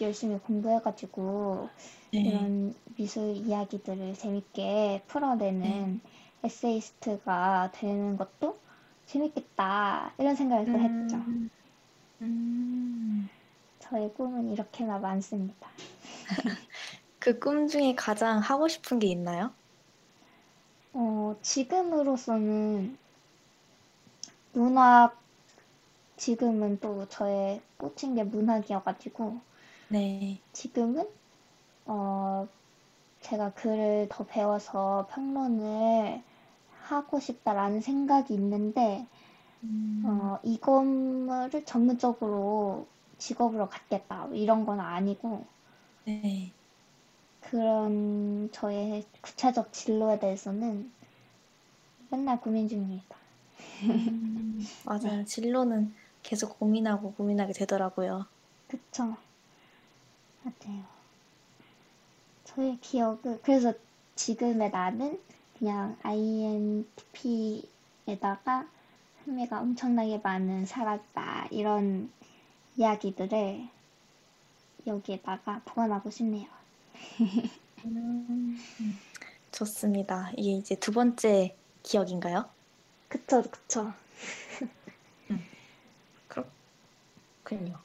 [0.00, 1.70] 열심히 공부해가지고
[2.12, 2.20] 네.
[2.22, 6.00] 이런 미술 이야기들을 재밌게 풀어내는
[6.44, 8.58] 에세이스트가 되는 것도
[9.06, 11.24] 재밌겠다 이런 생각을 또 했죠.
[11.28, 11.50] 음.
[12.22, 13.28] 음.
[13.80, 15.68] 저의 꿈은 이렇게나 많습니다.
[17.18, 19.54] 그 꿈 중에 가장 하고 싶은 게 있나요?
[20.94, 22.96] 어, 지금으로서는
[24.52, 25.20] 문학,
[26.16, 29.40] 지금은 또 저의 꽂힌 게 문학이어가지고,
[29.92, 30.40] 네.
[30.54, 31.06] 지금은,
[31.84, 32.48] 어,
[33.20, 36.22] 제가 글을 더 배워서 평론을
[36.80, 39.06] 하고 싶다라는 생각이 있는데,
[39.62, 40.02] 음.
[40.06, 42.86] 어, 이거를 전문적으로
[43.18, 45.44] 직업으로 갖겠다, 이런 건 아니고,
[46.06, 46.50] 네.
[47.40, 50.90] 그런 저의 구체적 진로에 대해서는
[52.08, 53.16] 맨날 고민 중입니다.
[53.82, 54.66] 음.
[54.86, 55.24] 맞아요.
[55.26, 58.24] 진로는 계속 고민하고 고민하게 되더라고요.
[58.68, 59.16] 그쵸?
[60.42, 60.84] 맞아요.
[62.44, 63.72] 저의 기억은, 그래서
[64.16, 65.20] 지금의 나는
[65.58, 67.66] 그냥 INTP에다가
[69.24, 71.48] 흥미가 엄청나게 많은 사람이다.
[71.50, 72.10] 이런
[72.76, 73.68] 이야기들을
[74.86, 76.46] 여기에다가 보관하고 싶네요.
[77.84, 78.58] 음.
[79.52, 80.32] 좋습니다.
[80.36, 82.48] 이게 이제 두 번째 기억인가요?
[83.08, 83.92] 그쵸, 그쵸.
[86.28, 87.78] 그렇군요.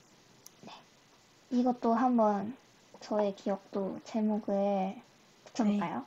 [1.49, 2.55] 이것도 한번
[2.99, 5.01] 저의 기억도 제목을
[5.45, 6.05] 붙여볼까요?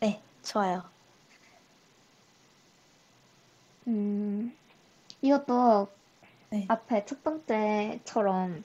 [0.00, 0.84] 네, 좋아요.
[3.86, 4.52] 음,
[5.22, 5.88] 이것도
[6.50, 6.68] 네.
[6.68, 8.64] 앞에 첫 번째처럼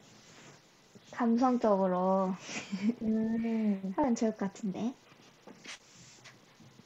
[1.11, 2.33] 감성적으로
[3.01, 4.93] 음, 하면 좋을 것 같은데.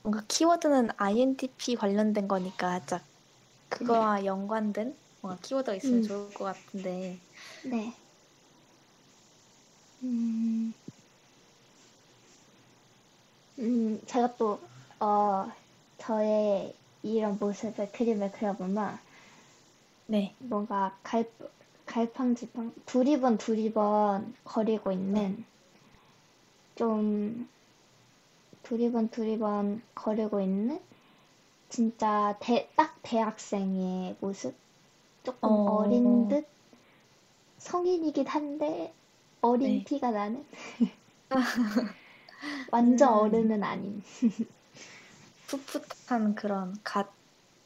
[0.03, 3.03] 뭔가 키워드는 INTP 관련된 거니까 짝
[3.69, 6.07] 그거와 연관된 뭔가 키워드가 있으면 음.
[6.07, 7.17] 좋을 것 같은데.
[7.63, 7.93] 네.
[10.03, 10.73] 음,
[13.59, 14.59] 음, 제가 또,
[14.99, 15.51] 어,
[15.97, 18.99] 저의 이런 모습을 그림을 그려보면
[20.07, 20.33] 네.
[20.39, 21.29] 뭔가 갈,
[21.85, 25.43] 갈팡질팡, 두리번 두리번 거리고 있는
[26.75, 27.47] 좀
[28.63, 30.79] 두리번 두리번 거리고 있는
[31.69, 34.55] 진짜 대, 딱 대학생의 모습?
[35.23, 35.65] 조금 어.
[35.65, 36.47] 어린 듯
[37.57, 38.93] 성인이긴 한데
[39.43, 39.83] 어린 네.
[39.83, 40.45] 티가 나는
[42.71, 43.13] 완전 음.
[43.13, 44.01] 어른은 아닌
[45.47, 47.11] 풋풋한 그런 갓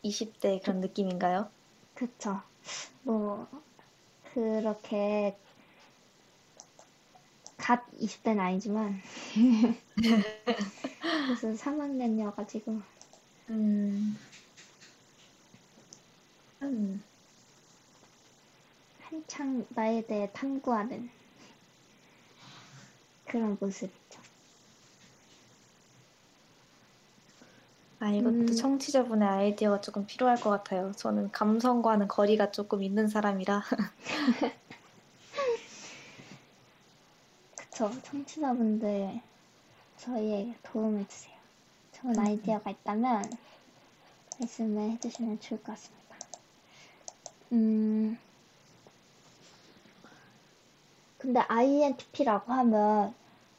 [0.02, 1.52] 20대 그런 느낌인가요?
[1.94, 2.42] 그쵸
[3.04, 3.48] 뭐
[4.34, 5.38] 그렇게
[7.58, 9.00] 갓 20대는 아니지만
[11.28, 12.82] 무슨 3학년이어가지고
[13.50, 14.18] 음.
[16.64, 17.04] 음.
[19.02, 21.17] 한창 나에 대해 탐구하는
[23.28, 24.22] 그런 모습이죠.
[28.00, 28.46] 아, 이것도 음.
[28.56, 30.92] 청취자분의 아이디어가 조금 필요할 것 같아요.
[30.94, 33.64] 저는 감성과는 거리가 조금 있는 사람이라.
[37.58, 37.92] 그쵸.
[38.04, 39.20] 청취자분들
[39.98, 41.36] 저희에게 도움을 주세요.
[41.94, 42.20] 좋은 음.
[42.20, 43.24] 아이디어가 있다면
[44.40, 45.98] 말씀을 해주시면 좋을 것 같습니다.
[47.54, 48.18] 음,
[51.28, 53.14] 근데 INTP라고 하면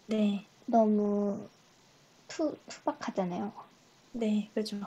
[0.06, 0.46] 네.
[0.66, 1.48] 너무
[2.28, 3.52] 투, 투박하잖아요.
[4.12, 4.78] 네, 그죠.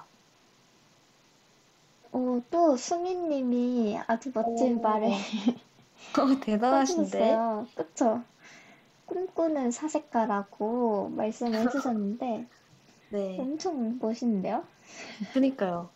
[2.13, 4.81] 오, 또 수민님이 아주 멋진 오.
[4.81, 5.09] 말을
[6.19, 7.41] 어, 대단하신데?
[7.75, 8.23] 그쵸?
[9.05, 12.47] 꿈꾸는 사색가라고 말씀을 해주셨는데
[13.09, 13.37] 네.
[13.37, 14.65] 엄청 멋있는데요?
[15.33, 15.89] 그니까요.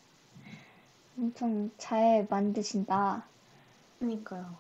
[1.17, 3.25] 엄청 잘 만드신다.
[3.99, 4.57] 그니까요.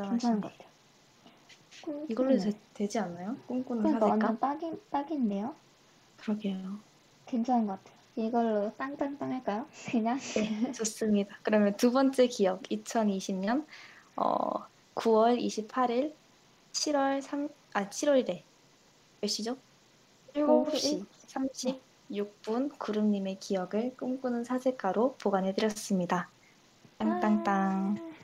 [0.00, 0.40] 괜찮은 대단하신데.
[0.40, 0.70] 것 같아요.
[1.86, 2.10] 꿈꾸는.
[2.10, 3.36] 이걸로 되, 되지 않나요?
[3.46, 4.26] 꿈꾸는 그러니까 사색가?
[4.26, 5.54] 완전 딱인, 딱인데요?
[6.18, 6.78] 그러게요.
[7.26, 7.96] 괜찮은 것 같아요.
[8.16, 9.66] 이걸로 땅땅땅 할까요?
[9.90, 10.18] 그냥?
[10.18, 11.38] 네, 좋습니다.
[11.42, 13.64] 그러면 두 번째 기억, 2020년
[14.16, 16.14] 어, 9월 28일,
[16.72, 18.42] 7월 3, 아 7월이래.
[19.20, 19.56] 몇 시죠?
[20.36, 21.78] 오후 7시
[22.10, 26.28] 36분 구름님의 기억을 꿈꾸는 사색가로 보관해드렸습니다.
[26.98, 27.96] 땅땅땅.
[27.98, 28.14] 아,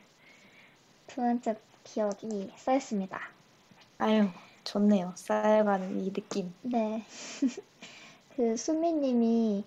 [1.07, 3.32] 두 번째 기억이 쌓였습니다.
[4.03, 4.29] 아유,
[4.65, 5.13] 좋네요.
[5.15, 6.53] 쌓여가는 이 느낌.
[6.63, 7.05] 네.
[8.35, 9.65] 그 수미님이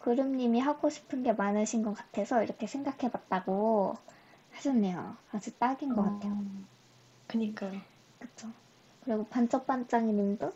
[0.00, 3.96] 구름님이 하고 싶은 게 많으신 것 같아서 이렇게 생각해봤다고
[4.52, 5.16] 하셨네요.
[5.32, 6.34] 아주 딱인 것 같아요.
[6.34, 6.44] 어,
[7.26, 7.80] 그니까요.
[8.18, 8.48] 그쵸.
[9.02, 10.52] 그리고 반짝반짝이님도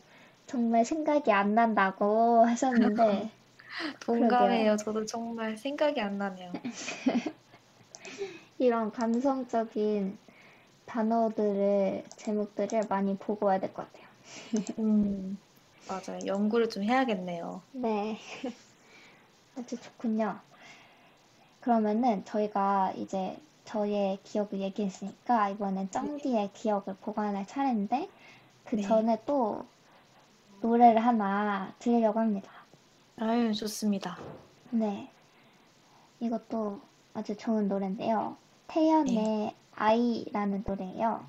[0.47, 3.31] 정말 생각이 안 난다고 하셨는데
[4.01, 4.77] 동감해요.
[4.77, 6.53] 저도 정말 생각이 안 나네요.
[8.59, 10.19] 이런 감성적인
[10.95, 14.07] 단어들을 제목들을 많이 보고 와야 될 것 같아요.
[14.79, 15.37] 음,
[15.89, 16.25] 맞아요.
[16.25, 17.63] 연구를 좀 해야겠네요.
[17.73, 18.17] 네.
[19.59, 20.39] 아주 좋군요.
[21.61, 28.09] 그러면은 저희가 이제 저의 기억을 얘기했으니까 이번엔 쩡디의 기억을 보관할 차례인데
[28.65, 28.83] 그 네.
[28.83, 29.65] 전에 또
[30.61, 32.51] 노래를 하나 들으려고 합니다.
[33.19, 34.17] 아유, 좋습니다.
[34.71, 35.11] 네.
[36.21, 36.81] 이것도
[37.15, 38.37] 아주 좋은 노래인데요.
[38.69, 39.55] 태연의 네.
[39.77, 41.25] 아이라는 노래예요.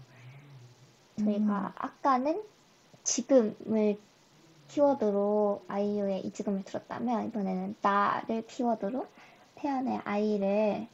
[1.20, 1.72] 저희가 음.
[1.76, 2.44] 아까는
[3.04, 3.98] 지금을
[4.68, 9.08] 키워드로 아이유의 이 지금을 들었다면 이번에는 나를 키워드로
[9.56, 10.88] 태연의 아이를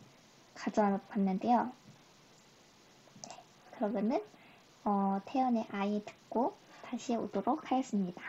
[0.53, 1.71] 가져와 봤는데요.
[3.27, 4.21] 네, 그러면은
[4.83, 8.21] 어, 태연의 아이 듣고 다시 오도록 하겠습니다.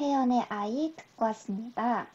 [0.00, 2.06] 태연의 아이 듣고 왔습니다.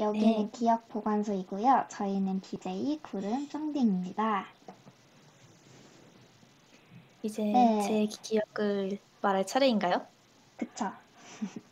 [0.00, 0.50] 여기는 네.
[0.52, 1.84] 기억 보관소이고요.
[1.88, 4.46] 저희는 DJ 구름 쫑딩입니다.
[7.22, 7.82] 이제 네.
[7.82, 10.04] 제 기억을 말할 차례인가요?
[10.56, 10.90] 그쵸?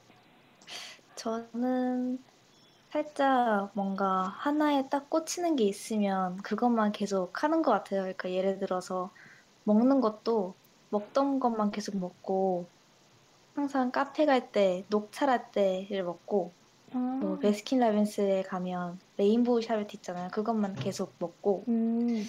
[1.17, 2.23] 저는
[2.91, 8.03] 살짝 뭔가 하나에 딱 꽂히는 게 있으면 그것만 계속 하는 것 같아요.
[8.03, 9.11] 그러니까 예를 들어서
[9.65, 10.55] 먹는 것도
[10.91, 12.76] 먹던 것만 계속 먹고
[13.57, 16.53] 항상 카페 갈 때 녹차 라떼를 먹고
[17.21, 20.29] 뭐 아, 베스킨라빈스에 가면 레인보우 샤베트 있잖아요.
[20.31, 22.25] 그것만 계속 먹고 음,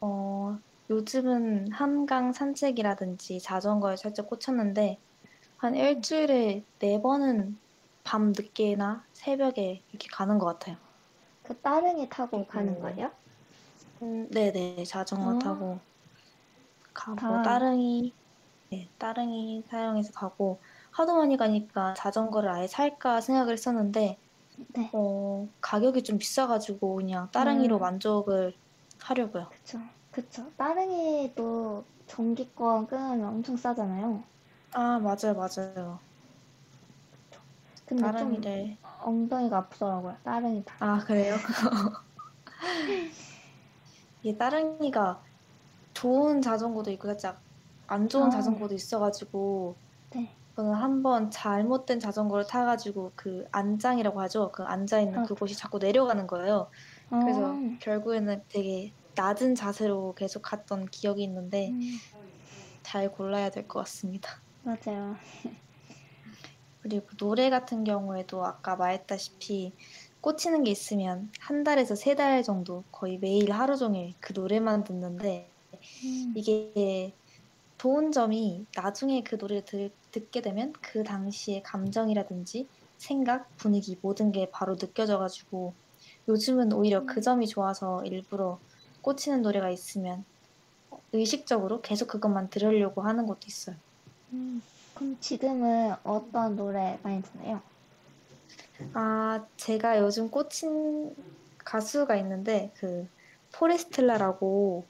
[0.00, 0.58] 어,
[0.90, 5.00] 요즘은 한강 산책이라든지 자전거에 살짝 꽂혔는데
[5.56, 7.60] 한 일주일에 네 번은
[8.02, 10.76] 밤 늦게나 새벽에 이렇게 가는 것 같아요.
[11.42, 12.80] 그 따릉이 타고 가는 음.
[12.80, 13.12] 거예요?
[14.02, 15.38] 음, 네네 자전거 아.
[15.38, 15.80] 타고
[16.92, 17.42] 가고 다.
[17.42, 18.23] 따릉이 네
[18.98, 24.18] 따릉이 사용해서 가고 하도 많이 가니까 자전거를 아예 살까 생각을 했었는데
[24.74, 27.80] 네, 어, 가격이 좀 비싸가지고 그냥 따릉이로 음.
[27.80, 28.54] 만족을
[29.00, 29.50] 하려고요.
[29.50, 29.78] 그쵸,
[30.10, 30.52] 그쵸.
[30.56, 31.84] 따릉이도
[32.88, 34.24] 끊으면 엄청 싸잖아요.
[34.72, 36.00] 아 맞아요 맞아요.
[37.86, 40.18] 근데 좀 따릉이를 엉덩이가 아프더라고요.
[40.24, 40.74] 따릉이 타.
[40.80, 41.36] 아, 그래요?
[44.22, 45.22] 이게 따릉이가
[45.94, 47.43] 좋은 자전거도 있고 살짝
[47.86, 48.30] 안 좋은 아.
[48.30, 49.80] 자전거도 있어가지고
[50.14, 50.38] 네.
[50.56, 54.52] 저는 한번 잘못된 자전거를 타가지고 그 안장이라고 하죠.
[54.52, 55.22] 그 앉아 있는 아.
[55.22, 56.70] 그곳이 자꾸 내려가는 거예요.
[57.20, 62.00] 그래서 어, 결국에는 되게 낮은 자세로 계속 갔던 기억이 있는데 음,
[62.82, 64.30] 잘 골라야 될 것 같습니다.
[64.62, 65.22] 맞아요.
[66.80, 69.74] 그리고 노래 같은 경우에도 아까 말했다시피
[70.20, 75.52] 꽂히는 게 있으면 한 달에서 세 달 정도 거의 매일 하루 종일 그 노래만 듣는데
[76.04, 77.16] 음, 이게
[77.84, 82.66] 좋은 점이 나중에 그 노래를 들, 듣게 되면 그 당시의 감정이라든지
[82.96, 85.74] 생각, 분위기 모든 게 바로 느껴져가지고
[86.26, 88.58] 요즘은 오히려 그 점이 좋아서 일부러
[89.02, 90.24] 꽂히는 노래가 있으면
[91.12, 93.76] 의식적으로 계속 그것만 들으려고 하는 것도 있어요.
[94.32, 94.62] 음.
[94.94, 97.60] 그럼 지금은 어떤 노래 많이 듣나요?
[98.94, 101.14] 아, 제가 요즘 꽂힌
[101.58, 103.06] 가수가 있는데 그
[103.52, 104.86] 포레스텔라라고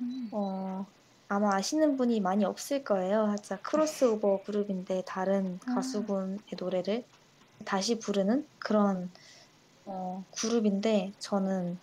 [0.00, 0.86] 음, 어,
[1.32, 3.26] 아마 아시는 분이 많이 없을 거예요.
[3.28, 5.76] 살짝 크로스오버 그룹인데 다른 아.
[5.76, 7.04] 가수분의 노래를
[7.64, 9.10] 다시 부르는 그런
[9.86, 11.78] 어, 그룹인데 저는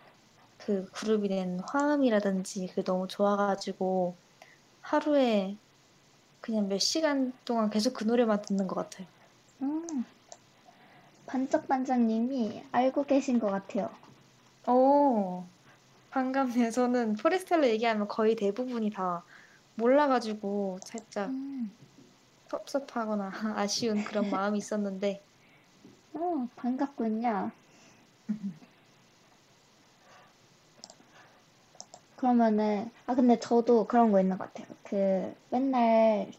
[0.59, 4.15] 그 그룹이 낸 화음이라든지 그 너무 좋아가지고
[4.81, 5.57] 하루에
[6.41, 9.07] 그냥 몇 시간 동안 계속 그 노래만 듣는 것 같아요.
[9.63, 10.05] 음.
[11.25, 13.89] 반짝반짝님이 알고 계신 것 같아요.
[14.67, 15.43] 오,
[16.11, 16.69] 반갑네요.
[16.69, 19.23] 저는 포레스텔라 얘기하면 거의 대부분이 다
[19.79, 21.71] 몰라가지고 살짝 음.
[22.49, 25.23] 섭섭하거나 아쉬운 그런 마음이 있었는데,
[26.13, 27.51] 어, 반갑군요.
[32.17, 34.75] 그러면은, 아, 근데 저도 그런 거 있는 것 같아요.
[34.83, 36.31] 그, 맨날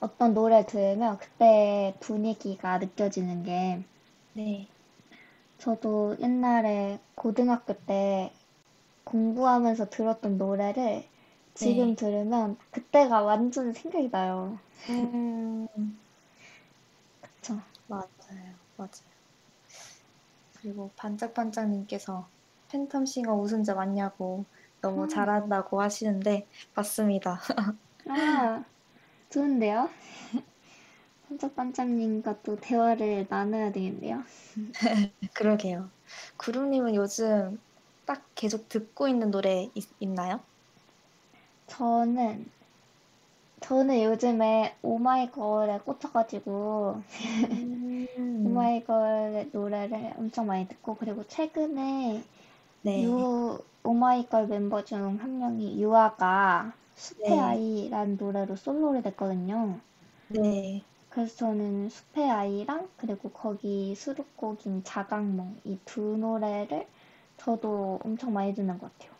[0.00, 3.82] 어떤 노래 들으면 그때 분위기가 느껴지는 게,
[4.34, 4.68] 네.
[5.58, 8.32] 저도 옛날에 고등학교 때
[9.04, 11.04] 공부하면서 들었던 노래를
[11.56, 11.96] 지금 네.
[11.96, 14.60] 들으면 그때가 완전 생각이 나요.
[14.88, 15.66] 음,
[17.20, 17.60] 그쵸?
[17.88, 18.60] 맞아요.
[18.76, 19.16] 맞아요.
[20.54, 22.30] 그리고 반짝반짝님께서
[22.68, 24.46] 팬텀싱어 우승자 맞냐고
[24.80, 25.08] 너무 음.
[25.08, 27.40] 잘한다고 하시는데, 맞습니다.
[28.08, 28.64] 아,
[29.30, 29.90] 좋은데요?
[31.28, 34.24] 반짝반짝님과 또 대화를 나눠야 되겠네요.
[35.34, 35.92] 그러게요.
[36.38, 37.62] 구름님은 요즘
[38.04, 40.46] 딱 계속 듣고 있는 노래 있, 있나요?
[41.66, 42.46] 저는,
[43.60, 47.02] 저는 요즘에 오마이걸에 꽂혀가지고,
[47.52, 48.06] 음,
[48.44, 52.24] 오마이걸 노래를 엄청 많이 듣고, 그리고 최근에
[52.82, 53.26] 네.
[53.26, 57.40] 유, 오마이걸 멤버 중 한 명이 유아가 숲의 네.
[57.40, 59.80] 아이라는 노래로 솔로를 냈거든요.
[60.28, 60.84] 네.
[61.08, 66.86] 그래서 저는 숲의 아이랑 그리고 거기 수록곡인 자각몽 이 두 노래를
[67.36, 69.10] 저도 엄청 많이 듣는 것 같아요.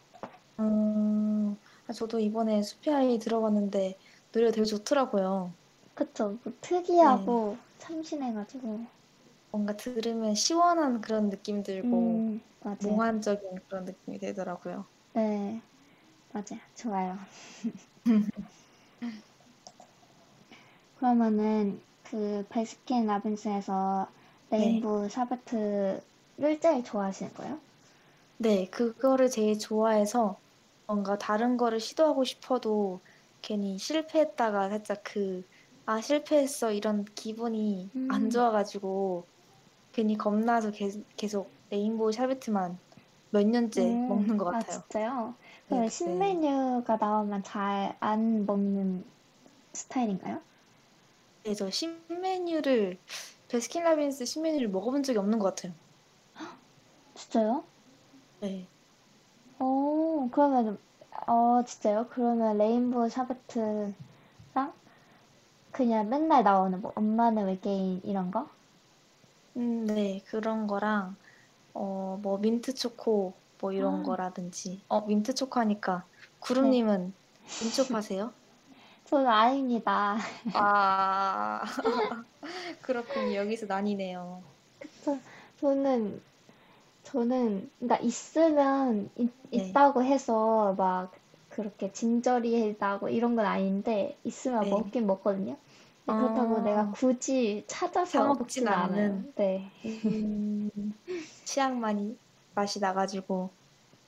[0.59, 3.99] 음, 아, 저도 이번에 숲의 아이 들어봤는데
[4.33, 5.53] 노래가 되게 좋더라고요.
[5.95, 6.39] 그쵸?
[6.45, 8.81] 뭐 특이하고 참신해가지고.
[9.51, 12.41] 뭔가 들으면 시원한 그런 느낌 들고 음.
[12.83, 14.87] 몽환적인 그런 느낌이 들더라고요.
[15.15, 15.61] 네,
[16.33, 16.61] 맞아요.
[16.75, 17.19] 좋아요.
[20.99, 24.09] 그러면은 그 베스킨 라빈스에서
[24.51, 26.01] 레인보우 샤베트를
[26.61, 27.59] 제일 좋아하시는 거예요?
[28.39, 30.39] 네, 그거를 제일 좋아해서
[30.87, 33.05] 뭔가 다른 거를 시도하고 싶어도
[33.43, 35.43] 괜히 실패했다가 살짝 그,
[35.85, 38.07] 아, 실패했어 이런 기분이 음.
[38.09, 39.29] 안 좋아가지고
[39.93, 42.81] 괜히 겁나서 계- 계속 레인보우 샤베트만
[43.31, 44.85] 몇 년째 음, 먹는 것 아, 같아요.
[44.89, 45.39] 진짜요?
[45.69, 46.43] 네, 그럼 네.
[46.47, 49.13] 신메뉴가 나오면 잘 안 먹는
[49.75, 50.45] 스타일인가요?
[51.57, 53.03] 저 신메뉴를
[53.49, 55.75] 베스킨라빈스 신메뉴를 먹어본 적이 없는 것 같아요.
[57.15, 57.73] 진짜요?
[58.41, 58.71] 네.
[59.59, 60.79] 어, 그러면,
[61.27, 62.07] 어, 진짜요?
[62.11, 63.95] 그러면 레인보우 샤베트랑
[65.71, 68.49] 그냥 맨날 나오는 뭐, 엄마는 외계인 이런 거?
[69.57, 71.17] 음, 네, 그런 거랑,
[71.75, 74.03] 어, 뭐, 민트 초코, 뭐, 이런 아.
[74.03, 74.83] 거라든지.
[74.89, 76.07] 어, 민트 초코 하니까,
[76.41, 77.15] 구름님은
[77.61, 78.33] 민초 파세요?
[79.05, 80.17] 저는 아닙니다.
[80.53, 81.63] 아,
[82.83, 83.35] 그렇군요.
[83.37, 84.43] 여기서 나뉘네요.
[84.79, 85.21] 그쵸.
[85.61, 86.21] 저는,
[87.07, 89.63] 저는, 그러니까 있으면 있, 네.
[89.71, 91.13] 있다고 해서 막
[91.49, 94.71] 그렇게 진저리하고 이런 건 아닌데, 있으면 네.
[94.71, 95.57] 먹긴 먹거든요.
[96.05, 96.61] 근데 그렇다고 아.
[96.61, 98.67] 내가 굳이 찾아서 사 먹진.
[98.73, 99.33] 않은.
[99.37, 99.71] 네.
[99.85, 100.71] 음,
[101.45, 102.19] 취향만이
[102.55, 103.51] 맛이 나가지고.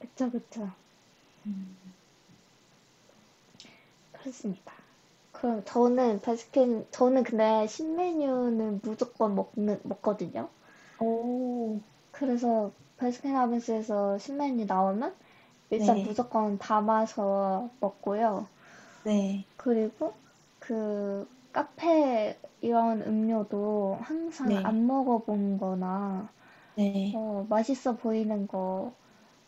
[0.00, 0.68] 그쵸, 그쵸.
[1.46, 1.76] 음,
[4.12, 4.74] 그렇습니다.
[5.32, 10.50] 그럼 저는 베스킨, 저는 근데 신메뉴는 무조건 먹는, 먹거든요.
[11.00, 11.80] 오,
[12.12, 15.16] 그래서 베스킨 라빈스에서 신메뉴 나오면
[15.70, 16.02] 일단 네.
[16.02, 18.46] 무조건 담아서 먹고요.
[19.04, 20.14] 네, 그리고
[20.58, 24.62] 그 카페 이런 음료도 항상 네.
[24.62, 26.30] 안 먹어본 거나
[26.76, 27.14] 네.
[27.14, 28.92] 어, 맛있어 보이는 거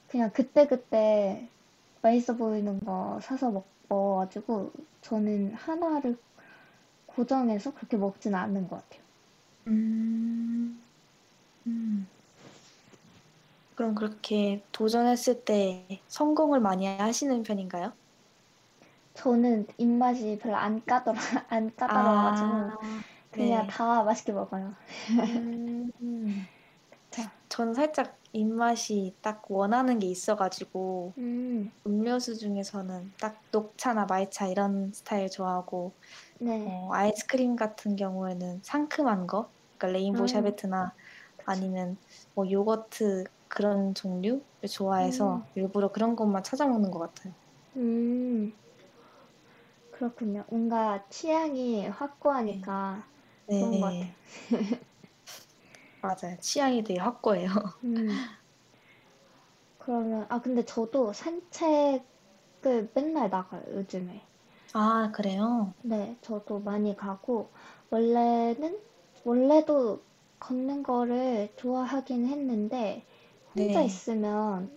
[0.09, 1.49] 그냥 그때그때
[2.03, 4.73] 맛있어 보이는 거 사서 먹어가지고
[5.03, 6.19] 저는 하나를
[7.07, 9.03] 고정해서 그렇게 먹진 않는 것 같아요.
[9.67, 10.81] 음,
[11.67, 12.07] 음.
[13.81, 17.95] 그럼 그렇게 도전했을 때 성공을 많이 하시는 편인가요?
[19.15, 21.19] 저는 입맛이 별로 안 까더라,
[21.49, 23.01] 안 까다로워가지고 아,
[23.31, 23.69] 그냥 네.
[23.69, 24.75] 다 맛있게 먹어요.
[25.09, 25.91] 음,
[27.11, 34.93] 자, 저는 살짝 입맛이 딱 원하는 게 있어가지고 음, 음료수 중에서는 딱 녹차나 말차 이런
[34.93, 35.95] 스타일 좋아하고
[36.41, 40.29] 네, 어, 아이스크림 같은 경우에는 상큼한 거, 그러니까 레인보우 음.
[40.29, 40.95] 샤베트나
[41.47, 41.99] 아니면
[42.35, 45.47] 뭐 요거트 그런 종류를 좋아해서 음.
[45.55, 47.35] 일부러 그런 것만 찾아 먹는 것 같아요.
[47.77, 48.53] 음,
[49.91, 50.45] 그렇군요.
[50.49, 53.07] 뭔가 취향이 확고하니까
[53.59, 54.15] 좋은 것 같아요.
[56.03, 56.37] 맞아요.
[56.41, 57.49] 취향이 되게 확고해요.
[57.85, 58.37] 음.
[59.79, 64.23] 그러면, 아, 근데 저도 산책을 맨날 나가요, 요즘에.
[64.73, 65.75] 아, 그래요?
[65.83, 67.51] 네, 저도 많이 가고,
[67.91, 68.81] 원래는,
[69.25, 70.03] 원래도
[70.39, 73.05] 걷는 거를 좋아하긴 했는데,
[73.59, 73.83] 혼자 네.
[73.83, 74.71] 있으면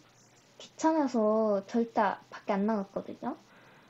[0.60, 3.38] 귀찮아서 절대 밖에 안 나갔거든요.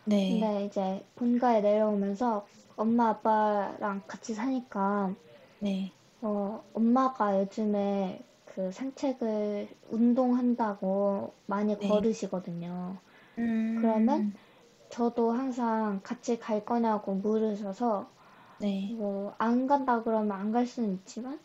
[0.05, 0.53] 네.
[0.53, 5.15] 근데 이제 본가에 내려오면서 엄마 아빠랑 같이 사니까,
[5.59, 5.93] 네.
[6.21, 11.81] 어, 엄마가 요즘에 그 산책을 운동한다고 많이 네.
[11.81, 12.97] 걸으시거든요.
[13.38, 14.25] 음, 그러면
[14.89, 18.09] 저도 항상 같이 갈 거냐고 물으셔서
[18.57, 18.95] 네.
[18.97, 21.39] 뭐 안 간다 그러면 안 갈 수는 있지만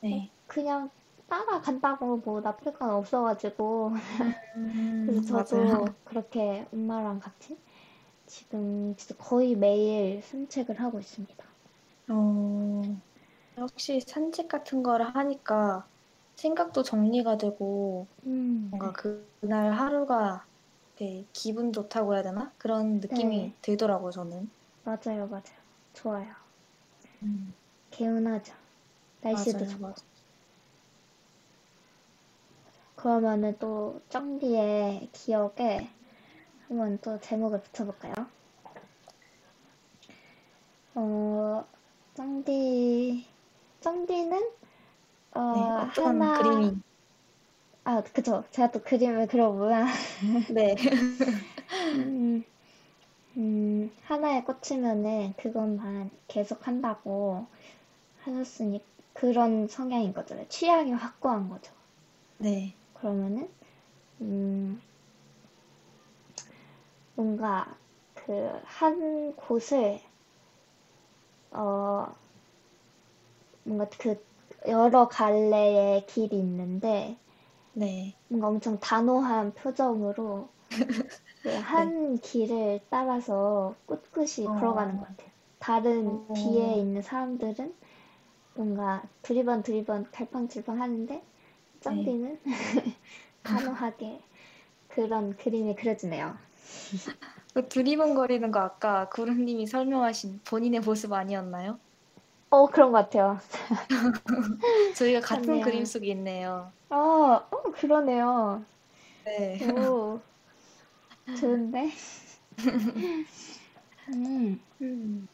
[0.00, 0.30] 네.
[0.46, 0.90] 그냥
[1.28, 3.92] 따라간다고 뭐 나쁠 건 없어가지고
[4.54, 4.70] 음,
[5.04, 5.96] 그래서 저도 맞아요.
[6.04, 7.62] 그렇게 엄마랑 같이
[8.26, 11.46] 지금 진짜 거의 매일 산책을 하고 있습니다.
[12.08, 13.00] 어,
[13.58, 15.90] 역시 산책 같은 거를 하니까
[16.36, 20.48] 생각도 정리가 되고 음, 뭔가 그날 하루가
[20.96, 22.54] 되게 기분 좋다고 해야 되나?
[22.58, 23.60] 그런 느낌이 네.
[23.62, 24.50] 들더라고요, 저는.
[24.84, 25.66] 맞아요, 맞아요.
[25.92, 26.34] 좋아요.
[27.22, 27.54] 음,
[27.90, 28.54] 개운하죠.
[29.22, 29.78] 날씨도 맞아요, 좋고.
[29.78, 30.15] 맞아요.
[33.06, 35.88] 그러면은 또 쩡디의 기억에
[36.66, 38.12] 한번 또 제목을 붙여볼까요?
[40.96, 41.64] 어,
[42.14, 43.24] 쩡디,
[43.80, 44.50] 쩡디는
[45.36, 46.80] 어, 네, 하나, 그림이.
[47.84, 48.44] 아, 그쵸.
[48.50, 49.86] 제가 또 그림을 그려보면,
[50.48, 50.74] 네.
[51.94, 52.44] 음,
[53.36, 57.46] 음, 하나에 꽂히면은 그것만 계속 한다고
[58.22, 58.84] 하셨으니
[59.14, 60.48] 그런 성향인 거잖아요.
[60.48, 61.72] 취향이 확고한 거죠.
[62.38, 62.75] 네.
[63.00, 63.48] 그러면은
[64.22, 64.80] 음,
[67.16, 67.66] 뭔가
[68.14, 70.00] 그 한 곳을
[71.52, 72.06] 어
[73.64, 74.24] 뭔가 그
[74.66, 77.18] 여러 갈래의 길이 있는데
[77.72, 78.16] 네.
[78.28, 80.48] 뭔가 엄청 단호한 표정으로
[81.42, 84.52] 그 한 길을 따라서 꿋꿋이 어.
[84.54, 85.30] 걸어가는 것 같아요.
[85.60, 86.34] 다른 어.
[86.34, 87.74] 뒤에 있는 사람들은
[88.54, 91.22] 뭔가 두리번 두리번 갈팡질팡 하는데
[91.80, 92.40] 쩡디는
[93.42, 94.20] 단호하게
[94.88, 96.36] 그런 그림이 그려지네요.
[97.54, 101.80] 그 두리번거리는 거 아까 구름님이 설명하신 본인의 모습 아니었나요?
[102.50, 103.38] 어, 그런 것 같아요.
[104.94, 105.60] 저희가 같은 그렇네요.
[105.60, 106.72] 그림 속에 있네요.
[106.88, 106.96] 아,
[107.50, 108.64] 어, 그러네요.
[109.24, 109.58] 네.
[109.60, 110.20] 오,
[111.34, 111.90] 좋은데?
[114.08, 115.28] 음, 음,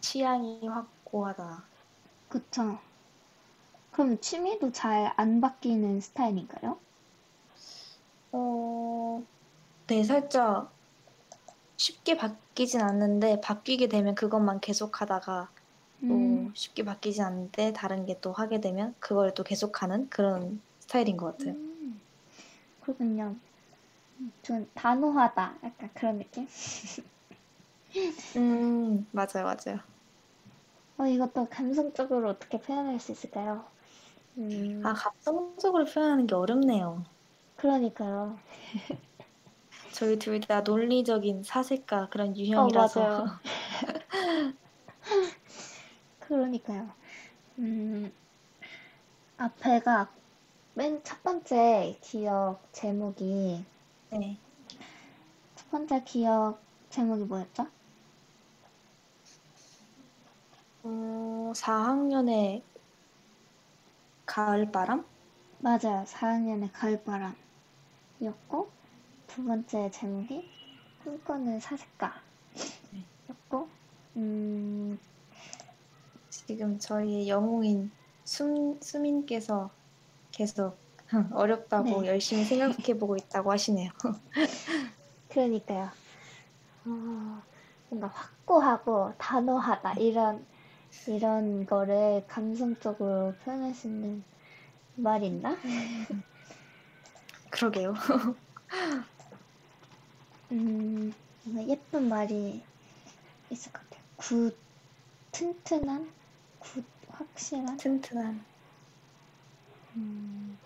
[0.00, 1.68] 취향이 확 확고하다.
[2.28, 2.78] 그쵸.
[3.96, 6.78] 그럼 취미도 잘 안 바뀌는 스타일인가요?
[8.32, 9.24] 어,
[9.88, 10.74] 네, 살짝
[11.78, 15.50] 쉽게 바뀌진 않는데 바뀌게 되면 그것만 계속 하다가
[16.06, 21.16] 또 음, 쉽게 바뀌진 않는데 다른 게 또 하게 되면 그걸 또 계속하는 그런 스타일인
[21.16, 21.56] 것 같아요.
[21.56, 22.00] 음,
[22.80, 23.36] 그렇군요.
[24.42, 25.58] 좀 단호하다.
[25.64, 26.46] 약간 그런 느낌?
[28.36, 29.80] 음, 맞아요, 맞아요.
[30.98, 33.64] 어, 이것도 감성적으로 어떻게 표현할 수 있을까요?
[34.38, 37.04] 음, 아, 감성적으로 표현하는 게 어렵네요.
[37.56, 38.38] 그러니까요.
[39.90, 42.74] 저희 둘 다 논리적인 사색가 그런 어, 유형이라서.
[42.74, 43.26] 맞아요.
[46.20, 46.90] 그러니까요.
[47.58, 48.12] 음,
[49.38, 50.10] 앞에가
[50.74, 53.64] 맨 첫 번째 기억 제목이,
[54.10, 54.38] 네.
[55.56, 56.60] 첫 번째 기억
[56.90, 57.66] 제목이 뭐였죠?
[60.82, 62.62] 어, 4학년의
[64.26, 65.04] 가을바람?
[65.60, 66.04] 맞아요.
[66.06, 67.36] 4학년의 가을바람이었고,
[69.26, 70.48] 두 번째 제목이
[71.02, 72.20] 꿈꾸는 사색가였고,
[74.16, 74.98] 음,
[76.28, 77.90] 지금 저희의 영웅인
[78.24, 79.70] 숨, 수민께서
[80.32, 80.76] 계속
[81.32, 82.08] 어렵다고 네.
[82.08, 83.90] 열심히 생각해보고 있다고 하시네요.
[85.28, 85.90] 그러니까요.
[86.86, 87.42] 어,
[87.88, 90.44] 뭔가 확고하고 단호하다 이런
[91.06, 94.24] 이런 거를 감성적으로 표현할 수 있는
[94.96, 95.56] 말이 있나?
[97.50, 97.94] 그러게요.
[100.52, 101.14] 음,
[101.44, 102.62] 뭔가 예쁜 말이
[103.50, 104.02] 있을 것 같아요.
[104.16, 104.56] 굳,
[105.32, 106.10] 튼튼한,
[106.58, 107.76] 굳, 확실한.
[107.76, 108.44] 튼튼한.
[109.96, 110.58] 음,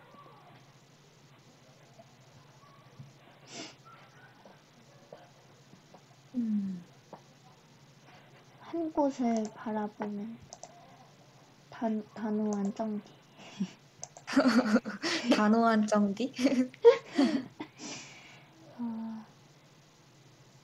[6.34, 6.89] 음.
[8.70, 10.38] 한 곳을 바라보는
[11.70, 13.10] 단, 단호한 정기.
[15.36, 16.32] 단호한 정디?
[18.78, 19.26] 어,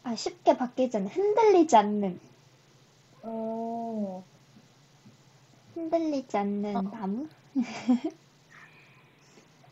[0.05, 2.21] 아, 쉽게 바뀌지 않는, 흔들리지 않는,
[3.25, 4.23] 오,
[5.75, 6.91] 흔들리지 않는 어.
[6.93, 7.29] 나무?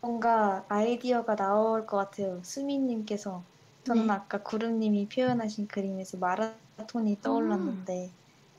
[0.00, 2.42] 뭔가 아이디어가 나올 것 같아요.
[2.42, 3.44] 수민님께서.
[3.84, 4.12] 저는 네.
[4.12, 8.10] 아까 구름님이 표현하신 그림에서 마라톤이 떠올랐는데,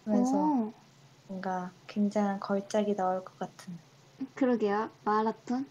[0.05, 0.73] 그래서 오,
[1.27, 3.77] 뭔가 굉장한 걸작이 나올 것 같은.
[4.35, 4.89] 그러게요.
[5.03, 5.67] 마라톤?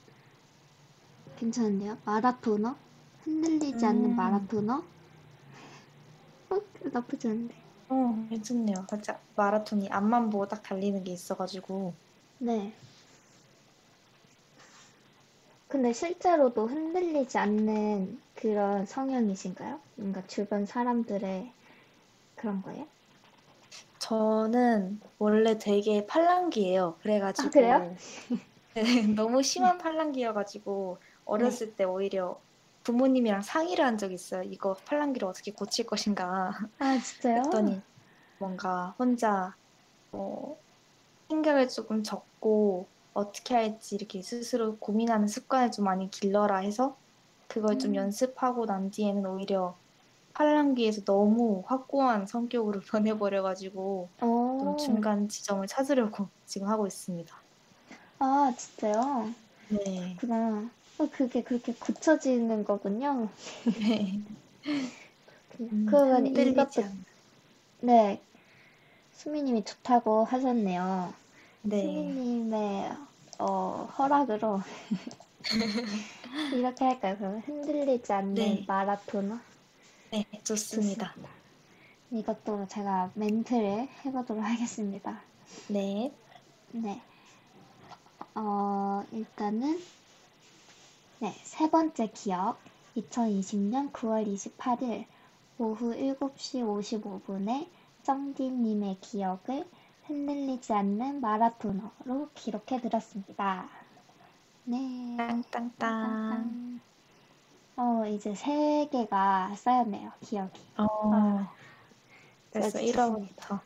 [1.36, 1.98] 괜찮은데요?
[2.04, 2.76] 마라토너?
[3.22, 4.16] 흔들리지 않는 음.
[4.16, 4.82] 마라토너?
[6.50, 6.60] 어,
[6.92, 7.54] 나쁘지 않은데.
[7.88, 8.86] 어, 괜찮네요.
[8.88, 11.94] 살짝 마라톤이 앞만 보고 딱 달리는 게 있어가지고.
[12.38, 12.74] 네.
[15.68, 19.80] 근데 실제로도 흔들리지 않는 그런 성향이신가요?
[19.96, 21.52] 뭔가 주변 사람들의
[22.36, 22.86] 그런 거예요?
[24.04, 26.98] 저는 원래 되게 팔랑귀예요.
[27.00, 27.96] 그래가지고 아, 그래요?
[28.74, 32.38] 네, 너무 심한 팔랑귀여가지고 어렸을 때 오히려
[32.82, 34.42] 부모님이랑 상의를 한 적이 있어요.
[34.42, 36.50] 이거 팔랑귀를 어떻게 고칠 것인가.
[36.78, 37.42] 아, 진짜요?
[37.44, 37.80] 그랬더니
[38.38, 39.56] 뭔가 혼자
[40.10, 40.58] 뭐
[41.30, 46.98] 생각을 조금 적고 어떻게 할지 이렇게 스스로 고민하는 습관을 좀 많이 길러라 해서
[47.48, 47.96] 그걸 좀 음.
[47.96, 49.78] 연습하고 난 뒤에는 오히려
[50.34, 54.58] 팔랑귀에서 너무 확고한 성격으로 변해버려가지고 오.
[54.60, 57.34] 좀 중간 지점을 찾으려고 지금 하고 있습니다.
[58.18, 59.34] 아, 진짜요?
[59.68, 60.16] 네.
[60.16, 60.70] 그렇구나.
[60.98, 63.28] 어, 그게 그렇게 굳혀지는 거군요.
[63.80, 64.20] 네.
[65.60, 66.82] 음, 그러면 이것도.
[67.80, 68.20] 네.
[69.12, 71.12] 수미님이 좋다고 하셨네요.
[71.62, 71.82] 네.
[71.82, 72.92] 수미님의,
[73.38, 74.60] 어, 허락으로.
[76.54, 77.16] 이렇게 할까요?
[77.18, 78.64] 그러면 흔들리지 않는 네.
[78.66, 79.38] 마라토너?
[80.14, 81.12] 네, 좋습니다.
[82.12, 85.20] 이것도 제가 멘트를 해보도록 하겠습니다.
[85.66, 86.14] 네.
[86.70, 87.02] 네.
[88.36, 89.82] 어, 일단은,
[91.18, 92.58] 네, 세 번째 기억.
[92.96, 95.06] 2020년 9월 28일
[95.58, 97.66] 오후 7시 55분에
[98.04, 99.68] 정디님의 기억을
[100.04, 103.68] 흔들리지 않는 마라토너로 기록해 드렸습니다.
[104.62, 105.16] 네.
[105.16, 106.80] 땅땅땅.
[107.76, 110.60] 어, 이제 세 개가 쌓였네요, 기억이.
[110.76, 111.52] 어, 아,
[112.52, 113.60] 벌써 아주 1화부터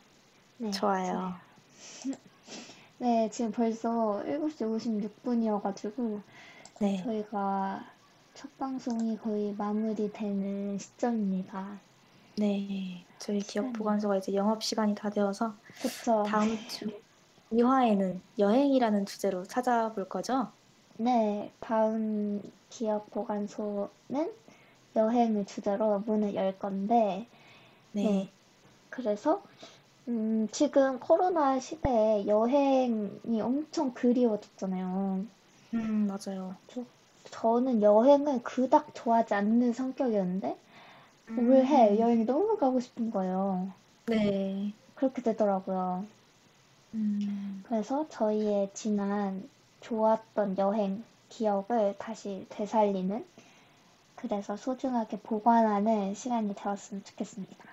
[0.57, 1.35] 네, 좋아요.
[2.97, 6.21] 네, 지금 벌써 7시 56분이어가지고,
[6.79, 7.03] 네.
[7.03, 7.85] 저희가
[8.33, 11.79] 첫 방송이 거의 마무리되는 시점입니다.
[12.37, 13.05] 네.
[13.19, 13.73] 저희 기억 시간이.
[13.73, 16.23] 보관소가 이제 영업 시간이 다 되어서 그쵸?
[16.25, 16.89] 다음 주
[17.51, 20.51] 2화에는 여행이라는 주제로 찾아볼 거죠?
[21.01, 24.33] 네, 다음 기억 보관소는
[24.97, 27.25] 여행을 주제로 문을 열 건데,
[27.93, 28.03] 네.
[28.03, 28.29] 네.
[28.89, 29.41] 그래서
[30.09, 35.23] 음, 지금 코로나 시대에 여행이 엄청 그리워졌잖아요.
[35.73, 36.55] 음, 맞아요.
[37.31, 40.57] 저는 여행을 그닥 좋아하지 않는 성격이었는데
[41.29, 41.39] 음.
[41.39, 43.71] 올해 여행이 너무 가고 싶은 거예요.
[44.07, 44.73] 네.
[44.95, 46.05] 그렇게 되더라고요.
[46.93, 49.47] 음, 그래서 저희의 지난
[49.81, 53.25] 좋았던 여행 기억을 다시 되살리는
[54.15, 57.65] 그래서 소중하게 보관하는 시간이 되었으면 좋겠습니다.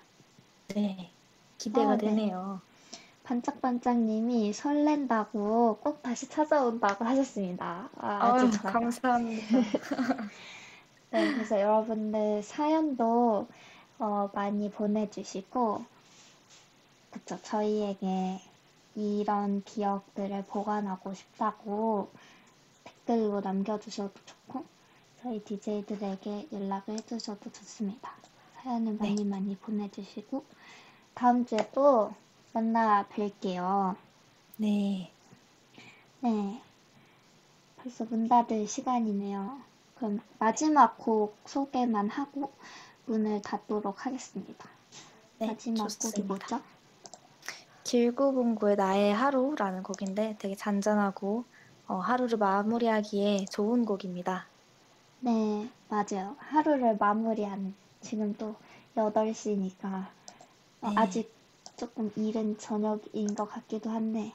[0.68, 1.10] 네.
[1.58, 2.06] 기대가 아, 네.
[2.06, 2.60] 되네요.
[3.24, 7.88] 반짝반짝님이 설렌다고 꼭 다시 찾아온다고 하셨습니다.
[7.96, 8.48] 아, 아유.
[8.62, 9.46] 감사합니다.
[11.10, 13.48] 네, 그래서 여러분들 사연도
[13.98, 15.84] 어, 많이 보내주시고,
[17.10, 18.40] 그쵸, 저희에게
[18.96, 22.10] 이런 기억들을 보관하고 싶다고
[22.84, 24.64] 댓글로 남겨주셔도 좋고,
[25.22, 28.12] 저희 DJ들에게 연락을 해주셔도 좋습니다.
[28.62, 30.44] 사연을 많이 많이 보내주시고,
[31.14, 32.12] 다음 주에 또
[32.52, 33.96] 만나 뵐게요.
[34.56, 35.12] 네.
[36.20, 36.60] 네.
[37.76, 39.60] 벌써 문 닫을 시간이네요.
[39.96, 42.52] 그럼 마지막 곡 소개만 하고
[43.06, 44.68] 문을 닫도록 하겠습니다.
[45.38, 46.24] 네, 마지막 곡이 좋습니다.
[46.26, 46.75] 뭐죠?
[47.86, 51.44] 길고봉구의 나의 하루라는 곡인데 되게 잔잔하고
[51.86, 54.46] 어, 하루를 마무리하기에 좋은 곡입니다.
[55.20, 56.34] 네, 맞아요.
[56.38, 58.56] 하루를 마무리하는 지금 또
[58.96, 60.08] 8시니까
[60.80, 60.94] 어, 네.
[60.96, 61.32] 아직
[61.76, 64.32] 조금 이른 저녁인 것 같기도 한데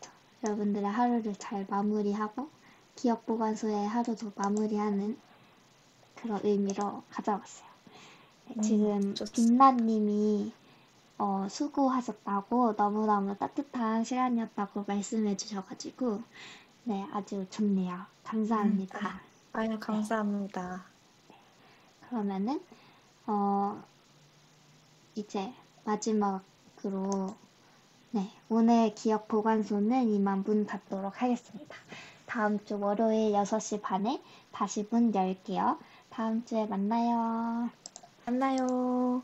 [0.00, 0.10] 그쵸.
[0.42, 2.48] 여러분들의 하루를 잘 마무리하고
[2.96, 5.16] 기억 보관소의 하루도 마무리하는
[6.16, 7.68] 그런 의미로 가져왔어요.
[8.48, 9.70] 네, 음, 지금 좋습니다.
[9.70, 10.52] 빛나님이
[11.20, 16.22] 어, 수고하셨다고 너무너무 따뜻한 시간이었다고 말씀해 주셔가지고
[16.84, 18.06] 네, 아주 좋네요.
[18.24, 18.98] 감사합니다.
[18.98, 19.20] 음,
[19.52, 20.82] 아유, 감사합니다.
[22.08, 22.62] 그러면은
[23.26, 23.84] 어
[25.14, 25.52] 이제
[25.84, 27.36] 마지막으로
[28.12, 31.76] 네 오늘 기억 보관소는 이만 문 닫도록 하겠습니다.
[32.24, 34.22] 다음 주 월요일 6시 반에
[34.52, 35.78] 다시 문 열게요.
[36.08, 37.68] 다음 주에 만나요.
[38.24, 39.22] 만나요.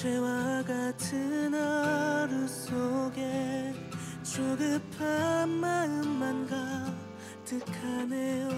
[0.00, 3.74] 어제와 같은 하루 속에
[4.22, 6.48] 조급한 마음만
[7.44, 8.48] 가득하네요.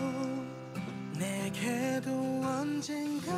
[1.19, 2.13] 내게도
[2.45, 3.33] 언젠가